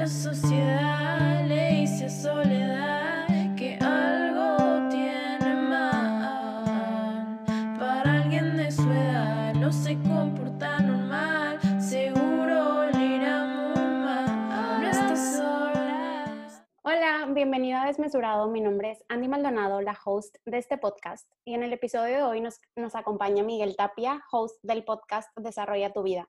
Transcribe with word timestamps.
La 0.00 0.06
sociedad 0.06 1.44
le 1.46 1.72
dice 1.72 2.06
a 2.06 2.08
soledad 2.08 3.26
que 3.54 3.76
algo 3.82 4.88
tiene 4.88 5.54
mal. 5.56 7.44
Para 7.78 8.22
alguien 8.22 8.56
de 8.56 8.70
su 8.70 8.90
edad 8.90 9.52
no 9.56 9.70
se 9.70 9.98
comporta 9.98 10.80
normal. 10.80 11.60
Seguro 11.78 12.86
le 12.92 13.06
irá 13.16 13.44
muy 13.44 13.90
mal. 14.02 14.80
No 14.80 14.88
estás 14.88 15.36
sola. 15.36 16.34
Hola, 16.80 17.26
bienvenido 17.34 17.78
a 17.78 17.84
Desmesurado. 17.84 18.48
Mi 18.48 18.62
nombre 18.62 18.92
es 18.92 19.04
Andy 19.10 19.28
Maldonado, 19.28 19.82
la 19.82 19.98
host 20.02 20.34
de 20.46 20.56
este 20.56 20.78
podcast. 20.78 21.30
Y 21.44 21.52
en 21.52 21.62
el 21.62 21.74
episodio 21.74 22.16
de 22.16 22.22
hoy 22.22 22.40
nos, 22.40 22.62
nos 22.74 22.94
acompaña 22.94 23.42
Miguel 23.42 23.76
Tapia, 23.76 24.24
host 24.32 24.56
del 24.62 24.82
podcast 24.82 25.28
Desarrolla 25.36 25.92
tu 25.92 26.02
vida. 26.02 26.26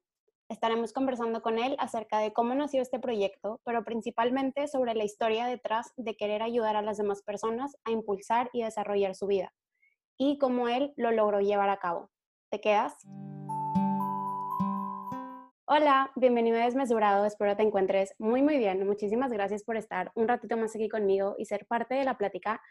Estaremos 0.51 0.91
conversando 0.91 1.41
con 1.41 1.59
él 1.59 1.77
acerca 1.79 2.19
de 2.19 2.33
cómo 2.33 2.53
nació 2.53 2.81
este 2.81 2.99
proyecto, 2.99 3.61
pero 3.63 3.85
principalmente 3.85 4.67
sobre 4.67 4.95
la 4.95 5.05
historia 5.05 5.45
detrás 5.45 5.93
de 5.95 6.17
querer 6.17 6.43
ayudar 6.43 6.75
a 6.75 6.81
las 6.81 6.97
demás 6.97 7.21
personas 7.23 7.77
a 7.85 7.91
impulsar 7.91 8.49
y 8.51 8.61
desarrollar 8.61 9.15
su 9.15 9.27
vida 9.27 9.53
y 10.17 10.37
cómo 10.39 10.67
él 10.67 10.91
lo 10.97 11.11
logró 11.11 11.39
llevar 11.39 11.69
a 11.69 11.77
cabo. 11.77 12.09
¿Te 12.49 12.59
quedas? 12.59 12.93
Hola, 15.67 16.11
bienvenido 16.17 16.57
a 16.57 16.65
Desmesurado. 16.65 17.25
Espero 17.25 17.55
te 17.55 17.63
encuentres 17.63 18.13
muy, 18.19 18.41
muy 18.41 18.57
bien. 18.57 18.85
Muchísimas 18.85 19.31
gracias 19.31 19.63
por 19.63 19.77
estar 19.77 20.11
un 20.15 20.27
ratito 20.27 20.57
más 20.57 20.75
aquí 20.75 20.89
conmigo 20.89 21.35
y 21.37 21.45
ser 21.45 21.65
parte 21.65 21.95
de 21.95 22.03
la 22.03 22.17
plática 22.17 22.61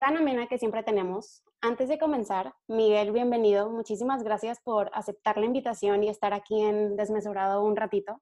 tan 0.00 0.16
amena 0.16 0.48
que 0.48 0.58
siempre 0.58 0.82
tenemos. 0.82 1.44
Antes 1.60 1.88
de 1.90 1.98
comenzar, 1.98 2.54
Miguel, 2.66 3.12
bienvenido. 3.12 3.70
Muchísimas 3.70 4.24
gracias 4.24 4.58
por 4.64 4.90
aceptar 4.94 5.36
la 5.36 5.44
invitación 5.44 6.02
y 6.02 6.08
estar 6.08 6.32
aquí 6.32 6.58
en 6.58 6.96
Desmesurado 6.96 7.62
un 7.62 7.76
ratito. 7.76 8.20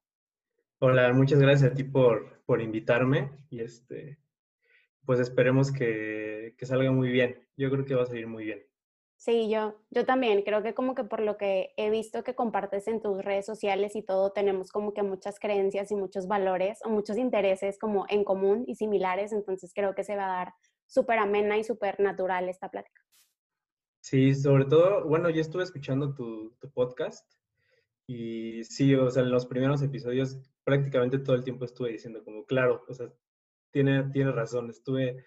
Hola, 0.81 1.13
muchas 1.13 1.39
gracias 1.39 1.71
a 1.71 1.75
ti 1.75 1.85
por, 1.85 2.43
por 2.47 2.61
invitarme 2.61 3.31
y 3.49 3.61
este, 3.61 4.19
pues 5.07 5.21
esperemos 5.21 5.71
que, 5.71 6.57
que 6.59 6.67
salga 6.67 6.91
muy 6.91 7.11
bien. 7.11 7.49
Yo 7.57 7.71
creo 7.71 7.85
que 7.85 7.95
va 7.95 8.03
a 8.03 8.07
salir 8.07 8.27
muy 8.27 8.45
bien. 8.45 8.69
Sí, 9.17 9.49
yo, 9.49 9.75
yo 9.91 10.05
también. 10.05 10.43
Creo 10.43 10.63
que 10.63 10.75
como 10.75 10.95
que 10.95 11.05
por 11.05 11.21
lo 11.21 11.37
que 11.37 11.75
he 11.77 11.91
visto 11.91 12.23
que 12.23 12.35
compartes 12.35 12.87
en 12.87 13.01
tus 13.01 13.25
redes 13.25 13.47
sociales 13.47 13.97
y 13.97 14.03
todo, 14.03 14.33
tenemos 14.33 14.71
como 14.71 14.95
que 14.95 15.03
muchas 15.03 15.41
creencias 15.41 15.91
y 15.91 15.97
muchos 15.97 16.29
valores 16.29 16.81
o 16.85 16.89
muchos 16.89 17.17
intereses 17.19 17.79
como 17.79 18.07
en 18.09 18.23
común 18.23 18.65
y 18.67 18.77
similares. 18.77 19.33
Entonces 19.33 19.73
creo 19.75 19.95
que 19.95 20.05
se 20.05 20.17
va 20.17 20.27
a 20.27 20.39
dar 20.39 20.55
súper 20.89 21.21
amena 21.21 21.57
y 21.57 21.63
súper 21.63 22.01
natural 22.01 22.49
esta 22.49 22.69
plática. 22.69 23.01
Sí, 24.01 24.35
sobre 24.35 24.65
todo, 24.65 25.07
bueno, 25.07 25.31
yo 25.31 25.41
estuve 25.41 25.63
escuchando 25.63 26.15
tu, 26.15 26.57
tu 26.59 26.71
podcast 26.73 27.31
y 28.07 28.65
sí, 28.65 28.95
o 28.95 29.11
sea, 29.11 29.23
en 29.23 29.31
los 29.31 29.47
primeros 29.47 29.83
episodios 29.83 30.41
prácticamente 30.65 31.19
todo 31.19 31.37
el 31.37 31.45
tiempo 31.45 31.65
estuve 31.65 31.93
diciendo 31.93 32.25
como, 32.25 32.45
claro, 32.45 32.85
o 32.89 32.95
sea, 32.95 33.13
tiene, 33.71 34.05
tiene 34.11 34.33
razón, 34.33 34.71
estuve 34.71 35.25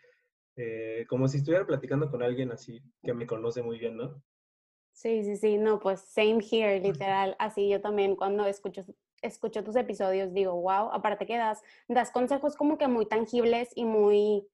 eh, 0.55 1.05
como 1.07 1.27
si 1.27 1.37
estuviera 1.37 1.65
platicando 1.65 2.09
con 2.09 2.21
alguien 2.21 2.51
así 2.51 2.81
que 3.03 3.13
me 3.13 3.25
conoce 3.25 3.61
muy 3.61 3.79
bien, 3.79 3.97
¿no? 3.97 4.21
Sí, 4.93 5.23
sí, 5.23 5.37
sí, 5.37 5.57
no, 5.57 5.79
pues 5.79 6.01
same 6.01 6.39
here, 6.51 6.79
literal. 6.81 7.35
Así 7.39 7.69
yo 7.69 7.81
también 7.81 8.15
cuando 8.15 8.45
escucho, 8.45 8.83
escucho 9.21 9.63
tus 9.63 9.75
episodios 9.75 10.33
digo, 10.33 10.53
wow, 10.53 10.91
aparte 10.91 11.25
que 11.25 11.37
das, 11.37 11.61
das 11.87 12.11
consejos 12.11 12.55
como 12.55 12.77
que 12.77 12.87
muy 12.87 13.05
tangibles 13.05 13.69
y 13.75 13.85
muy, 13.85 14.47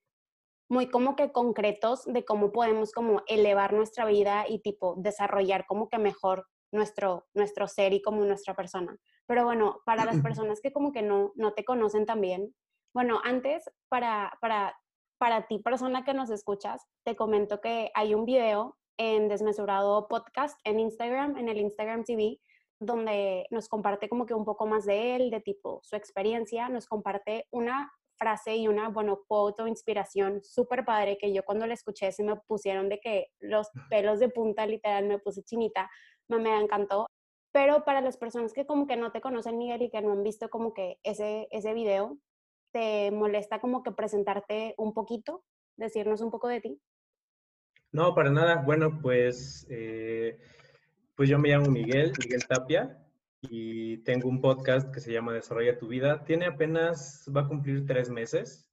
muy 0.68 0.88
como 0.88 1.16
que 1.16 1.32
concretos 1.32 2.04
de 2.04 2.24
cómo 2.24 2.52
podemos 2.52 2.92
como 2.92 3.22
elevar 3.26 3.72
nuestra 3.72 4.04
vida 4.04 4.44
y 4.48 4.60
tipo 4.60 4.94
desarrollar 4.98 5.66
como 5.66 5.88
que 5.88 5.98
mejor 5.98 6.46
nuestro, 6.72 7.26
nuestro 7.34 7.66
ser 7.66 7.92
y 7.94 8.02
como 8.02 8.24
nuestra 8.24 8.54
persona. 8.54 8.96
Pero 9.26 9.44
bueno, 9.44 9.80
para 9.84 10.04
las 10.04 10.16
personas 10.22 10.60
que 10.60 10.72
como 10.72 10.92
que 10.92 11.02
no, 11.02 11.32
no 11.36 11.54
te 11.54 11.64
conocen 11.64 12.06
también, 12.06 12.54
bueno, 12.94 13.20
antes 13.24 13.64
para, 13.88 14.36
para, 14.40 14.76
para 15.18 15.46
ti 15.46 15.58
persona 15.58 16.04
que 16.04 16.14
nos 16.14 16.30
escuchas, 16.30 16.82
te 17.04 17.16
comento 17.16 17.60
que 17.60 17.90
hay 17.94 18.14
un 18.14 18.24
video 18.24 18.76
en 18.98 19.28
Desmesurado 19.28 20.08
Podcast 20.08 20.58
en 20.64 20.80
Instagram, 20.80 21.36
en 21.36 21.48
el 21.48 21.58
Instagram 21.58 22.04
TV, 22.04 22.40
donde 22.80 23.46
nos 23.50 23.68
comparte 23.68 24.08
como 24.08 24.26
que 24.26 24.34
un 24.34 24.44
poco 24.44 24.66
más 24.66 24.84
de 24.84 25.16
él, 25.16 25.30
de 25.30 25.40
tipo 25.40 25.80
su 25.82 25.96
experiencia, 25.96 26.68
nos 26.68 26.86
comparte 26.86 27.46
una 27.50 27.92
frase 28.18 28.56
y 28.56 28.68
una, 28.68 28.88
bueno, 28.88 29.22
quote 29.26 29.62
o 29.62 29.66
inspiración 29.66 30.42
súper 30.42 30.84
padre 30.84 31.16
que 31.18 31.32
yo 31.32 31.44
cuando 31.44 31.66
la 31.66 31.74
escuché 31.74 32.12
se 32.12 32.24
me 32.24 32.36
pusieron 32.36 32.88
de 32.88 33.00
que 33.00 33.28
los 33.40 33.68
pelos 33.88 34.18
de 34.18 34.28
punta 34.28 34.66
literal 34.66 35.06
me 35.06 35.18
puse 35.18 35.42
chinita, 35.42 35.90
me, 36.28 36.38
me 36.38 36.60
encantó. 36.60 37.06
Pero 37.52 37.84
para 37.84 38.00
las 38.00 38.16
personas 38.16 38.52
que 38.52 38.66
como 38.66 38.86
que 38.86 38.96
no 38.96 39.10
te 39.10 39.20
conocen, 39.20 39.56
Miguel, 39.56 39.82
y 39.82 39.90
que 39.90 40.02
no 40.02 40.12
han 40.12 40.22
visto 40.22 40.50
como 40.50 40.74
que 40.74 40.98
ese, 41.02 41.48
ese 41.50 41.72
video, 41.72 42.18
¿te 42.72 43.10
molesta 43.10 43.60
como 43.60 43.82
que 43.82 43.92
presentarte 43.92 44.74
un 44.76 44.92
poquito, 44.92 45.44
decirnos 45.76 46.20
un 46.20 46.30
poco 46.30 46.48
de 46.48 46.60
ti? 46.60 46.80
No, 47.90 48.14
para 48.14 48.30
nada. 48.30 48.62
Bueno, 48.62 48.98
pues, 49.00 49.66
eh, 49.70 50.38
pues 51.14 51.28
yo 51.28 51.38
me 51.38 51.48
llamo 51.48 51.70
Miguel, 51.70 52.12
Miguel 52.22 52.46
Tapia, 52.46 52.98
y 53.42 53.98
tengo 53.98 54.28
un 54.28 54.40
podcast 54.40 54.92
que 54.92 55.00
se 55.00 55.12
llama 55.12 55.32
Desarrolla 55.32 55.78
tu 55.78 55.88
vida. 55.88 56.24
Tiene 56.24 56.46
apenas, 56.46 57.30
va 57.34 57.42
a 57.42 57.48
cumplir 57.48 57.86
tres 57.86 58.10
meses, 58.10 58.70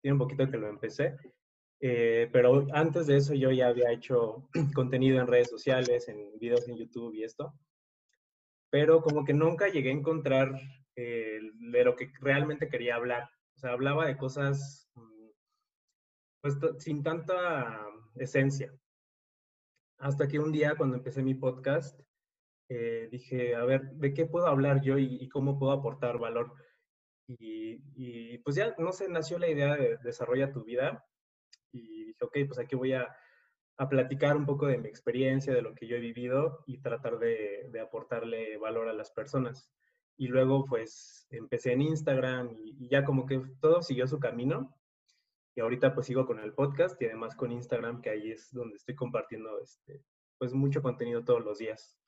tiene 0.00 0.14
un 0.14 0.18
poquito 0.18 0.50
que 0.50 0.56
lo 0.56 0.68
empecé, 0.68 1.16
eh, 1.80 2.28
pero 2.32 2.66
antes 2.72 3.06
de 3.06 3.16
eso 3.16 3.34
yo 3.34 3.50
ya 3.50 3.68
había 3.68 3.92
hecho 3.92 4.48
contenido 4.74 5.20
en 5.20 5.28
redes 5.28 5.50
sociales, 5.50 6.08
en 6.08 6.38
videos 6.38 6.68
en 6.68 6.76
YouTube 6.76 7.14
y 7.14 7.24
esto, 7.24 7.54
pero 8.70 9.00
como 9.00 9.24
que 9.24 9.32
nunca 9.32 9.68
llegué 9.68 9.90
a 9.90 9.94
encontrar 9.94 10.52
eh, 10.96 11.40
de 11.54 11.84
lo 11.84 11.94
que 11.94 12.10
realmente 12.20 12.68
quería 12.68 12.96
hablar. 12.96 13.30
O 13.54 13.58
sea, 13.60 13.72
hablaba 13.72 14.06
de 14.06 14.16
cosas 14.16 14.90
mm, 14.94 15.28
pues, 16.42 16.58
sin 16.78 17.02
tanta 17.02 17.86
esencia. 18.16 18.72
Hasta 19.98 20.28
que 20.28 20.38
un 20.38 20.52
día 20.52 20.76
cuando 20.76 20.96
empecé 20.96 21.22
mi 21.22 21.34
podcast, 21.34 22.00
eh, 22.68 23.08
dije, 23.10 23.54
a 23.54 23.64
ver, 23.64 23.82
¿de 23.92 24.12
qué 24.12 24.26
puedo 24.26 24.46
hablar 24.46 24.82
yo 24.82 24.98
y, 24.98 25.28
cómo 25.28 25.58
puedo 25.58 25.72
aportar 25.72 26.18
valor? 26.18 26.52
Y, 27.26 28.38
pues 28.38 28.56
ya, 28.56 28.74
no 28.78 28.92
sé, 28.92 29.08
nació 29.08 29.38
la 29.38 29.48
idea 29.48 29.76
de 29.76 29.98
desarrolla 30.02 30.52
tu 30.52 30.64
vida 30.64 31.04
y 31.72 32.06
dije, 32.06 32.24
ok, 32.24 32.38
pues 32.46 32.58
aquí 32.58 32.76
voy 32.76 32.92
a, 32.94 33.08
a 33.76 33.88
platicar 33.88 34.36
un 34.36 34.46
poco 34.46 34.66
de 34.66 34.78
mi 34.78 34.88
experiencia, 34.88 35.52
de 35.52 35.62
lo 35.62 35.74
que 35.74 35.86
yo 35.86 35.96
he 35.96 36.00
vivido 36.00 36.64
y 36.66 36.80
tratar 36.80 37.18
de, 37.18 37.68
de 37.70 37.80
aportarle 37.80 38.56
valor 38.58 38.88
a 38.88 38.94
las 38.94 39.10
personas. 39.10 39.70
Y 40.16 40.28
luego 40.28 40.64
pues 40.64 41.26
empecé 41.30 41.72
en 41.72 41.82
Instagram 41.82 42.50
y, 42.50 42.76
y 42.84 42.88
ya 42.88 43.04
como 43.04 43.26
que 43.26 43.40
todo 43.60 43.82
siguió 43.82 44.06
su 44.06 44.18
camino. 44.18 44.74
Y 45.54 45.60
ahorita 45.60 45.94
pues 45.94 46.06
sigo 46.06 46.26
con 46.26 46.38
el 46.38 46.54
podcast 46.54 47.00
y 47.02 47.06
además 47.06 47.34
con 47.34 47.52
Instagram, 47.52 48.00
que 48.00 48.10
ahí 48.10 48.30
es 48.30 48.50
donde 48.52 48.76
estoy 48.76 48.94
compartiendo 48.94 49.60
este, 49.60 50.02
pues 50.38 50.54
mucho 50.54 50.82
contenido 50.82 51.24
todos 51.24 51.44
los 51.44 51.58
días. 51.58 51.98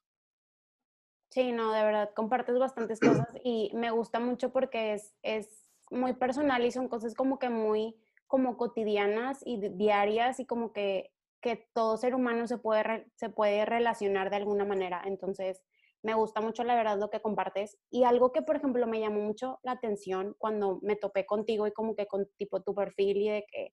Sí, 1.30 1.52
no, 1.52 1.72
de 1.72 1.84
verdad, 1.84 2.10
compartes 2.14 2.58
bastantes 2.58 3.00
cosas 3.00 3.26
y 3.44 3.70
me 3.74 3.90
gusta 3.90 4.20
mucho 4.20 4.52
porque 4.52 4.94
es, 4.94 5.14
es 5.22 5.70
muy 5.90 6.14
personal 6.14 6.64
y 6.64 6.72
son 6.72 6.88
cosas 6.88 7.14
como 7.14 7.38
que 7.38 7.48
muy 7.50 7.96
como 8.26 8.56
cotidianas 8.56 9.40
y 9.44 9.60
di- 9.60 9.70
diarias 9.70 10.38
y 10.40 10.46
como 10.46 10.72
que, 10.72 11.12
que 11.40 11.68
todo 11.74 11.96
ser 11.96 12.14
humano 12.14 12.46
se 12.46 12.58
puede, 12.58 13.06
se 13.16 13.28
puede 13.28 13.64
relacionar 13.64 14.30
de 14.30 14.36
alguna 14.36 14.64
manera. 14.64 15.02
Entonces, 15.04 15.62
me 16.02 16.14
gusta 16.14 16.40
mucho 16.40 16.64
la 16.64 16.74
verdad 16.76 16.98
lo 16.98 17.10
que 17.10 17.20
compartes. 17.20 17.76
Y 17.90 18.04
algo 18.04 18.32
que, 18.32 18.42
por 18.42 18.56
ejemplo, 18.56 18.86
me 18.86 19.00
llamó 19.00 19.20
mucho 19.20 19.58
la 19.62 19.72
atención 19.72 20.34
cuando 20.38 20.78
me 20.82 20.96
topé 20.96 21.26
contigo 21.26 21.66
y 21.66 21.72
como 21.72 21.94
que 21.96 22.06
con 22.06 22.28
tipo 22.38 22.62
tu 22.62 22.74
perfil 22.74 23.16
y 23.18 23.28
de 23.30 23.44
que 23.50 23.72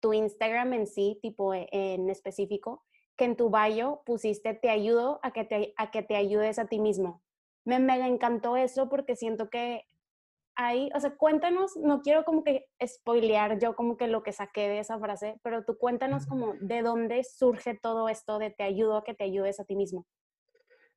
tu 0.00 0.12
Instagram 0.12 0.72
en 0.74 0.86
sí, 0.86 1.18
tipo 1.22 1.54
e- 1.54 1.68
en 1.72 2.10
específico, 2.10 2.84
que 3.16 3.24
en 3.24 3.36
tu 3.36 3.50
bio 3.50 4.02
pusiste 4.04 4.54
te 4.54 4.70
ayudo 4.70 5.20
a 5.22 5.32
que 5.32 5.44
te, 5.44 5.74
a 5.76 5.90
que 5.90 6.02
te 6.02 6.16
ayudes 6.16 6.58
a 6.58 6.66
ti 6.66 6.80
mismo. 6.80 7.22
Me 7.64 7.78
mega 7.78 8.06
encantó 8.06 8.56
eso 8.56 8.88
porque 8.88 9.16
siento 9.16 9.48
que 9.48 9.86
ahí, 10.56 10.90
o 10.94 11.00
sea, 11.00 11.16
cuéntanos, 11.16 11.76
no 11.76 12.02
quiero 12.02 12.24
como 12.24 12.44
que 12.44 12.66
spoilear 12.84 13.58
yo 13.58 13.74
como 13.74 13.96
que 13.96 14.06
lo 14.06 14.22
que 14.22 14.32
saqué 14.32 14.68
de 14.68 14.78
esa 14.80 14.98
frase, 14.98 15.38
pero 15.42 15.64
tú 15.64 15.76
cuéntanos 15.78 16.26
como 16.26 16.54
de 16.60 16.82
dónde 16.82 17.24
surge 17.24 17.78
todo 17.80 18.08
esto 18.08 18.38
de 18.38 18.50
te 18.50 18.62
ayudo 18.62 18.96
a 18.96 19.04
que 19.04 19.14
te 19.14 19.24
ayudes 19.24 19.60
a 19.60 19.64
ti 19.64 19.76
mismo. 19.76 20.06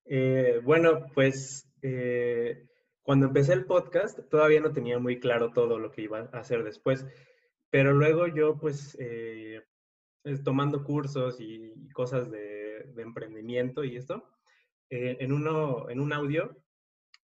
Eh, 0.06 0.62
bueno, 0.64 1.08
pues 1.14 1.70
eh, 1.82 2.68
cuando 3.02 3.28
empecé 3.28 3.54
el 3.54 3.66
podcast 3.66 4.20
todavía 4.30 4.62
no 4.62 4.72
tenía 4.72 5.00
muy 5.00 5.20
claro 5.20 5.52
todo 5.52 5.80
lo 5.80 5.92
que 5.92 6.04
iba 6.04 6.30
a 6.32 6.40
hacer 6.40 6.64
después, 6.64 7.06
pero 7.70 7.94
luego 7.94 8.28
yo 8.28 8.58
pues 8.58 8.96
eh, 9.00 9.64
es- 10.28 10.44
tomando 10.44 10.84
cursos 10.84 11.38
y 11.40 11.90
cosas 11.94 12.30
de, 12.32 12.92
de 12.96 13.02
emprendimiento 13.04 13.84
y 13.84 13.98
esto, 13.98 14.24
eh, 14.90 15.18
en, 15.20 15.32
uno, 15.34 15.90
en 15.90 16.00
un 16.00 16.14
audio 16.14 16.58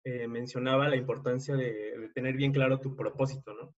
eh, 0.04 0.28
mencionaba 0.28 0.88
la 0.88 0.96
importancia 0.96 1.54
de, 1.56 1.98
de 1.98 2.08
tener 2.10 2.36
bien 2.36 2.52
claro 2.52 2.80
tu 2.80 2.96
propósito, 2.96 3.54
¿no? 3.54 3.74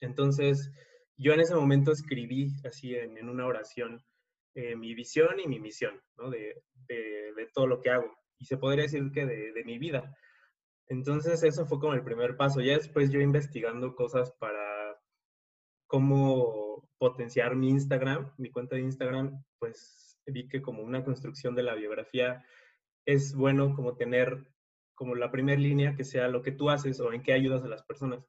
Entonces, 0.00 0.70
yo 1.16 1.32
en 1.32 1.40
ese 1.40 1.54
momento 1.54 1.92
escribí 1.92 2.52
así 2.64 2.94
en, 2.94 3.16
en 3.18 3.28
una 3.28 3.46
oración 3.46 4.04
eh, 4.54 4.76
mi 4.76 4.94
visión 4.94 5.38
y 5.40 5.48
mi 5.48 5.60
misión, 5.60 6.00
¿no? 6.16 6.30
De, 6.30 6.62
de, 6.88 7.32
de 7.34 7.46
todo 7.54 7.66
lo 7.66 7.80
que 7.80 7.90
hago. 7.90 8.10
Y 8.38 8.44
se 8.46 8.58
podría 8.58 8.84
decir 8.84 9.10
que 9.12 9.24
de 9.26 9.62
mi 9.64 9.78
vida. 9.78 10.14
Entonces 10.88 11.42
eso 11.42 11.66
fue 11.66 11.78
como 11.80 11.94
el 11.94 12.04
primer 12.04 12.36
paso. 12.36 12.60
Ya 12.60 12.74
después 12.76 13.10
yo 13.10 13.20
investigando 13.20 13.94
cosas 13.94 14.32
para 14.32 14.96
cómo 15.86 16.85
potenciar 16.98 17.56
mi 17.56 17.68
Instagram, 17.68 18.32
mi 18.38 18.50
cuenta 18.50 18.76
de 18.76 18.82
Instagram, 18.82 19.42
pues 19.58 20.20
vi 20.26 20.48
que 20.48 20.62
como 20.62 20.82
una 20.82 21.04
construcción 21.04 21.54
de 21.54 21.62
la 21.62 21.74
biografía 21.74 22.44
es 23.04 23.34
bueno 23.34 23.74
como 23.74 23.96
tener 23.96 24.46
como 24.94 25.14
la 25.14 25.30
primera 25.30 25.60
línea 25.60 25.94
que 25.94 26.04
sea 26.04 26.28
lo 26.28 26.42
que 26.42 26.52
tú 26.52 26.70
haces 26.70 26.98
o 27.00 27.12
en 27.12 27.22
qué 27.22 27.32
ayudas 27.32 27.62
a 27.62 27.68
las 27.68 27.82
personas. 27.84 28.24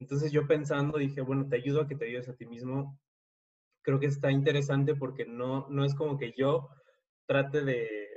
Entonces 0.00 0.32
yo 0.32 0.46
pensando 0.46 0.98
dije, 0.98 1.20
bueno, 1.20 1.48
te 1.48 1.56
ayudo 1.56 1.82
a 1.82 1.88
que 1.88 1.94
te 1.94 2.06
ayudes 2.06 2.28
a 2.28 2.36
ti 2.36 2.46
mismo. 2.46 2.98
Creo 3.82 4.00
que 4.00 4.06
está 4.06 4.30
interesante 4.30 4.94
porque 4.94 5.24
no, 5.24 5.68
no 5.68 5.84
es 5.84 5.94
como 5.94 6.18
que 6.18 6.32
yo 6.36 6.68
trate 7.26 7.62
de, 7.62 8.08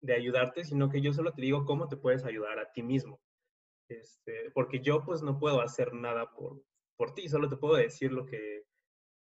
de 0.00 0.14
ayudarte, 0.14 0.64
sino 0.64 0.88
que 0.88 1.00
yo 1.00 1.12
solo 1.12 1.32
te 1.32 1.42
digo 1.42 1.64
cómo 1.64 1.86
te 1.86 1.96
puedes 1.96 2.24
ayudar 2.24 2.58
a 2.58 2.72
ti 2.72 2.82
mismo. 2.82 3.20
Este, 3.88 4.50
porque 4.52 4.80
yo 4.80 5.04
pues 5.04 5.22
no 5.22 5.38
puedo 5.38 5.60
hacer 5.60 5.92
nada 5.92 6.30
por, 6.32 6.62
por 6.96 7.14
ti, 7.14 7.28
solo 7.28 7.48
te 7.48 7.56
puedo 7.56 7.76
decir 7.76 8.12
lo 8.12 8.26
que, 8.26 8.64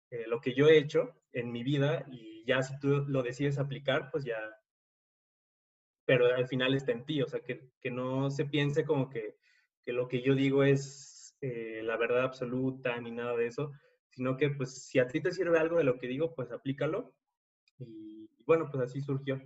eh, 0.09 0.25
lo 0.27 0.39
que 0.39 0.54
yo 0.54 0.68
he 0.68 0.77
hecho 0.77 1.13
en 1.33 1.51
mi 1.51 1.63
vida 1.63 2.06
y 2.09 2.44
ya 2.45 2.63
si 2.63 2.77
tú 2.80 3.06
lo 3.07 3.24
decides 3.24 3.59
aplicar, 3.59 4.09
pues 4.12 4.24
ya, 4.24 4.38
pero 6.06 6.33
al 6.33 6.48
final 6.48 6.74
está 6.74 6.94
en 6.94 7.06
ti, 7.06 7.21
o 7.21 7.27
sea, 7.27 7.42
que, 7.42 7.71
que 7.81 7.92
no 7.92 8.31
se 8.31 8.45
piense 8.45 8.86
como 8.86 9.09
que, 9.09 9.38
que, 9.83 9.92
lo 9.92 10.07
que 10.07 10.21
yo 10.21 10.33
digo 10.33 10.63
es 10.63 11.36
eh, 11.42 11.81
la 11.83 11.98
verdad 11.98 12.24
absoluta 12.24 13.00
ni 13.01 13.12
nada 13.12 13.36
de 13.36 13.48
eso, 13.48 13.71
sino 14.09 14.38
que 14.38 14.50
pues 14.50 14.86
si 14.86 15.00
a 15.00 15.07
ti 15.07 15.21
te 15.21 15.31
sirve 15.31 15.59
algo 15.59 15.77
de 15.77 15.83
lo 15.83 16.00
que 16.00 16.07
digo, 16.07 16.33
pues 16.33 16.51
aplícalo. 16.51 17.13
Y, 17.80 18.30
bueno, 18.45 18.69
pues 18.71 18.83
así 18.83 19.01
surgió 19.01 19.39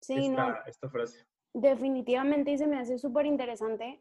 sí, 0.00 0.26
esta, 0.26 0.48
no, 0.48 0.56
esta 0.66 0.88
frase. 0.90 1.26
definitivamente 1.54 2.52
y 2.52 2.58
se 2.58 2.66
me 2.66 2.78
hace 2.78 2.98
súper 2.98 3.26
interesante 3.26 4.00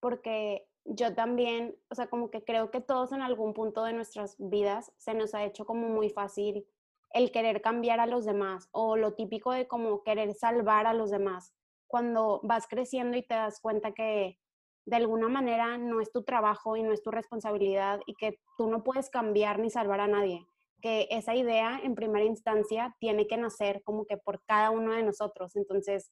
porque 0.00 0.66
yo 0.84 1.14
también, 1.14 1.76
o 1.90 1.94
sea, 1.94 2.08
como 2.08 2.30
que 2.30 2.44
creo 2.44 2.70
que 2.70 2.80
todos 2.80 3.12
en 3.12 3.22
algún 3.22 3.54
punto 3.54 3.84
de 3.84 3.92
nuestras 3.92 4.36
vidas 4.38 4.92
se 4.98 5.14
nos 5.14 5.34
ha 5.34 5.44
hecho 5.44 5.64
como 5.64 5.88
muy 5.88 6.10
fácil 6.10 6.66
el 7.10 7.30
querer 7.30 7.62
cambiar 7.62 8.00
a 8.00 8.06
los 8.06 8.24
demás 8.24 8.68
o 8.72 8.96
lo 8.96 9.14
típico 9.14 9.52
de 9.52 9.66
como 9.66 10.02
querer 10.02 10.34
salvar 10.34 10.86
a 10.86 10.94
los 10.94 11.10
demás. 11.10 11.54
Cuando 11.86 12.40
vas 12.42 12.66
creciendo 12.66 13.16
y 13.16 13.22
te 13.22 13.34
das 13.34 13.60
cuenta 13.60 13.92
que 13.92 14.38
de 14.86 14.96
alguna 14.96 15.28
manera 15.28 15.78
no 15.78 16.00
es 16.00 16.12
tu 16.12 16.24
trabajo 16.24 16.76
y 16.76 16.82
no 16.82 16.92
es 16.92 17.02
tu 17.02 17.10
responsabilidad 17.10 18.00
y 18.06 18.14
que 18.14 18.38
tú 18.58 18.68
no 18.68 18.82
puedes 18.82 19.08
cambiar 19.10 19.58
ni 19.58 19.70
salvar 19.70 20.00
a 20.00 20.08
nadie, 20.08 20.46
que 20.82 21.06
esa 21.10 21.34
idea 21.34 21.80
en 21.82 21.94
primera 21.94 22.24
instancia 22.24 22.94
tiene 22.98 23.26
que 23.26 23.38
nacer 23.38 23.82
como 23.84 24.04
que 24.04 24.18
por 24.18 24.42
cada 24.44 24.70
uno 24.70 24.92
de 24.92 25.02
nosotros. 25.02 25.56
Entonces, 25.56 26.10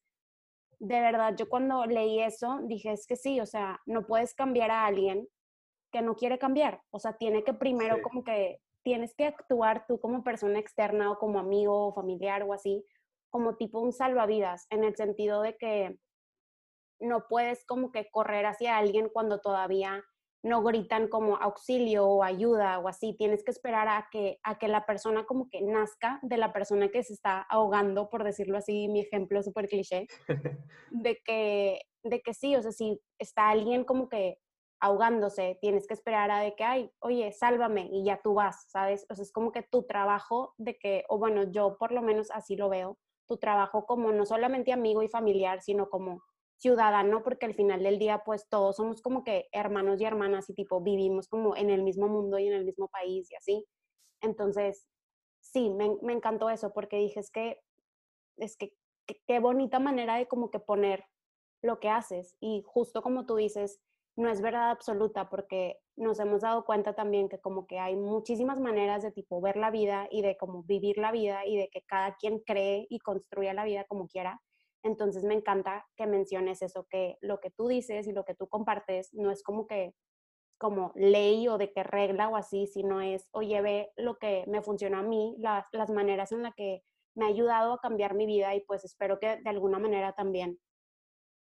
de 0.83 1.01
verdad, 1.01 1.37
yo 1.37 1.49
cuando 1.49 1.87
leí 1.87 2.21
eso 2.21 2.59
dije, 2.65 2.91
es 2.91 3.07
que 3.07 3.15
sí, 3.15 3.41
o 3.41 3.47
sea, 3.47 3.81
no 3.87 4.05
puedes 4.05 4.35
cambiar 4.35 4.73
a 4.73 4.85
alguien 4.85 5.29
que 5.93 6.03
no 6.03 6.17
quiere 6.17 6.41
cambiar. 6.41 6.83
O 6.91 6.99
sea, 6.99 7.17
tiene 7.17 7.45
que 7.45 7.55
primero 7.55 7.97
Sí. 7.97 8.03
como 8.03 8.25
que 8.25 8.59
tienes 8.83 9.15
que 9.15 9.27
actuar 9.27 9.87
tú 9.87 10.01
como 10.01 10.25
persona 10.25 10.59
externa 10.59 11.13
o 11.13 11.19
como 11.19 11.39
amigo 11.39 11.87
o 11.87 11.95
familiar 11.95 12.43
o 12.43 12.53
así, 12.53 12.85
como 13.31 13.55
tipo 13.57 13.79
un 13.79 13.93
salvavidas, 13.93 14.67
en 14.71 14.83
el 14.83 14.97
sentido 14.97 15.41
de 15.43 15.57
que 15.57 15.99
no 16.99 17.29
puedes 17.29 17.65
como 17.65 17.93
que 17.93 18.11
correr 18.11 18.45
hacia 18.47 18.77
alguien 18.77 19.09
cuando 19.09 19.41
todavía 19.41 20.03
no 20.43 20.63
gritan 20.63 21.09
como 21.09 21.37
auxilio 21.37 22.07
o 22.07 22.23
ayuda 22.23 22.79
o 22.81 22.89
así. 22.89 23.15
Tienes 23.17 23.45
que 23.45 23.53
esperar 23.53 23.89
a 23.89 24.09
que, 24.11 24.39
a 24.43 24.59
que 24.59 24.69
la 24.69 24.85
persona 24.87 25.25
como 25.25 25.49
que 25.49 25.63
nazca 25.63 26.19
de 26.23 26.37
la 26.37 26.53
persona 26.53 26.89
que 26.89 27.03
se 27.03 27.13
está 27.13 27.43
ahogando, 27.43 28.11
por 28.11 28.25
decirlo 28.25 28.59
así, 28.59 28.89
mi 28.89 29.01
ejemplo 29.01 29.43
súper 29.43 29.69
cliché, 29.69 30.07
de 30.91 31.19
que, 31.25 31.81
de 32.03 32.21
que 32.23 32.35
sí, 32.35 32.57
o 32.57 32.63
sea, 32.63 32.73
si 32.73 33.01
está 33.19 33.51
alguien 33.51 33.85
como 33.85 34.09
que 34.09 34.39
ahogándose, 34.81 35.59
tienes 35.61 35.87
que 35.87 35.95
esperar 35.95 36.33
a 36.33 36.41
de 36.41 36.57
que, 36.57 36.65
ay, 36.65 36.91
oye, 36.99 37.31
sálvame 37.31 37.89
y 37.93 38.05
ya 38.05 38.21
tú 38.21 38.35
vas, 38.35 38.65
¿sabes? 38.69 39.07
O 39.09 39.15
sea, 39.15 39.23
es 39.23 39.31
como 39.31 39.53
que 39.53 39.63
tu 39.63 39.85
trabajo 39.85 40.55
de 40.59 40.77
que, 40.77 41.05
o 41.09 41.19
bueno, 41.19 41.45
yo 41.53 41.77
por 41.79 41.93
lo 41.93 42.03
menos 42.03 42.33
así 42.33 42.57
lo 42.57 42.69
veo, 42.69 42.99
tu 43.29 43.39
trabajo 43.39 43.87
como 43.87 44.11
no 44.11 44.27
solamente 44.27 44.73
amigo 44.73 45.05
y 45.05 45.09
familiar, 45.09 45.63
sino 45.63 45.89
como 45.89 46.25
ciudadano, 46.63 47.23
porque 47.25 47.47
al 47.47 47.55
final 47.55 47.83
del 47.83 47.99
día, 47.99 48.23
pues 48.25 48.49
todos 48.49 48.77
somos 48.77 49.03
como 49.03 49.25
que 49.25 49.49
hermanos 49.53 50.01
y 50.01 50.05
hermanas 50.05 50.49
y 50.49 50.55
tipo 50.55 50.81
vivimos 50.81 51.29
como 51.29 51.57
en 51.57 51.71
el 51.71 51.83
mismo 51.83 52.09
mundo 52.09 52.39
y 52.39 52.47
en 52.47 52.55
el 52.55 52.65
mismo 52.65 52.89
país 52.89 53.31
y 53.31 53.35
así. 53.37 53.67
Entonces, 54.23 54.87
sí, 55.41 55.71
me, 55.71 55.97
me 56.03 56.13
encantó 56.15 56.51
eso 56.51 56.73
porque 56.73 56.99
dije, 56.99 57.21
que, 57.33 57.61
es 58.39 58.57
que, 58.57 58.75
qué 59.27 59.41
bonita 59.41 59.81
manera 59.81 60.17
de 60.17 60.29
como 60.29 60.51
que 60.51 60.61
poner 60.61 61.05
lo 61.63 61.81
que 61.81 61.89
haces 61.89 62.37
y 62.41 62.63
justo 62.67 63.03
como 63.03 63.27
tú 63.27 63.37
dices, 63.37 63.81
no 64.17 64.29
es 64.31 64.41
verdad 64.43 64.71
absoluta 64.71 65.29
porque 65.31 65.79
nos 65.97 66.21
hemos 66.21 66.43
dado 66.43 66.65
cuenta 66.65 66.95
también 66.95 67.29
que 67.29 67.41
como 67.41 67.67
que 67.67 67.79
hay 67.79 67.97
muchísimas 67.97 68.61
maneras 68.61 69.03
de 69.03 69.13
tipo 69.13 69.41
ver 69.41 69.57
la 69.57 69.71
vida 69.71 70.07
y 70.11 70.23
de 70.23 70.37
como 70.37 70.65
vivir 70.65 70.99
la 70.99 71.13
vida 71.13 71.47
y 71.47 71.57
de 71.57 71.69
que 71.69 71.83
cada 71.83 72.17
quien 72.17 72.41
cree 72.41 72.87
y 72.91 72.99
construye 72.99 73.53
la 73.55 73.65
vida 73.65 73.85
como 73.89 74.09
quiera. 74.09 74.41
Entonces 74.83 75.25
me 75.25 75.35
encanta 75.35 75.87
que 75.97 76.07
menciones 76.07 76.63
eso, 76.63 76.87
que 76.91 77.17
lo 77.21 77.41
que 77.41 77.51
tú 77.51 77.69
dices 77.69 78.07
y 78.07 78.13
lo 78.13 78.25
que 78.25 78.35
tú 78.35 78.49
compartes 78.49 79.13
no 79.13 79.31
es 79.31 79.43
como 79.43 79.67
que 79.67 79.95
como 80.59 80.93
ley 80.95 81.49
o 81.49 81.59
de 81.59 81.73
que 81.73 81.83
regla 81.83 82.29
o 82.29 82.37
así, 82.37 82.69
sino 82.69 83.01
es, 83.01 83.29
oye, 83.33 83.61
ve 83.63 83.91
lo 83.97 84.19
que 84.19 84.45
me 84.47 84.63
funciona 84.63 85.01
a 85.01 85.03
mí, 85.03 85.35
las, 85.39 85.67
las 85.73 85.91
maneras 85.91 86.31
en 86.31 86.45
las 86.45 86.55
que 86.55 86.83
me 87.17 87.25
ha 87.25 87.29
ayudado 87.29 87.73
a 87.73 87.81
cambiar 87.81 88.15
mi 88.15 88.27
vida 88.27 88.55
y 88.55 88.61
pues 88.65 88.85
espero 88.85 89.19
que 89.19 89.39
de 89.43 89.51
alguna 89.51 89.81
manera 89.81 90.13
también 90.13 90.61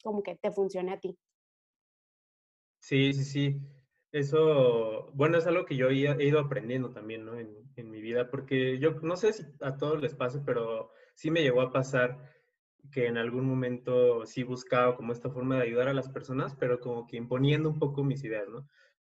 como 0.03 0.21
que 0.21 0.35
te 0.35 0.51
funcione 0.51 0.91
a 0.91 0.99
ti. 0.99 1.17
Sí, 2.79 3.13
sí, 3.13 3.23
sí. 3.23 3.61
Eso, 4.11 5.11
bueno, 5.13 5.37
es 5.37 5.47
algo 5.47 5.65
que 5.65 5.75
yo 5.75 5.89
he 5.89 6.25
ido 6.25 6.39
aprendiendo 6.39 6.91
también, 6.91 7.25
¿no? 7.25 7.39
En, 7.39 7.71
en 7.75 7.89
mi 7.89 8.01
vida, 8.01 8.29
porque 8.29 8.79
yo 8.79 8.91
no 9.01 9.15
sé 9.17 9.33
si 9.33 9.43
a 9.61 9.77
todos 9.77 10.01
les 10.01 10.13
pase, 10.13 10.41
pero 10.45 10.91
sí 11.15 11.31
me 11.31 11.41
llegó 11.41 11.61
a 11.61 11.71
pasar 11.71 12.34
que 12.95 13.07
en 13.07 13.17
algún 13.17 13.45
momento 13.45 14.25
sí 14.25 14.43
buscaba 14.43 14.95
como 14.95 15.11
esta 15.11 15.29
forma 15.29 15.57
de 15.57 15.63
ayudar 15.63 15.89
a 15.89 15.93
las 15.93 16.07
personas, 16.07 16.55
pero 16.55 16.79
como 16.79 17.05
que 17.07 17.17
imponiendo 17.17 17.67
un 17.67 17.77
poco 17.77 18.05
mis 18.05 18.23
ideas, 18.23 18.47
¿no? 18.47 18.69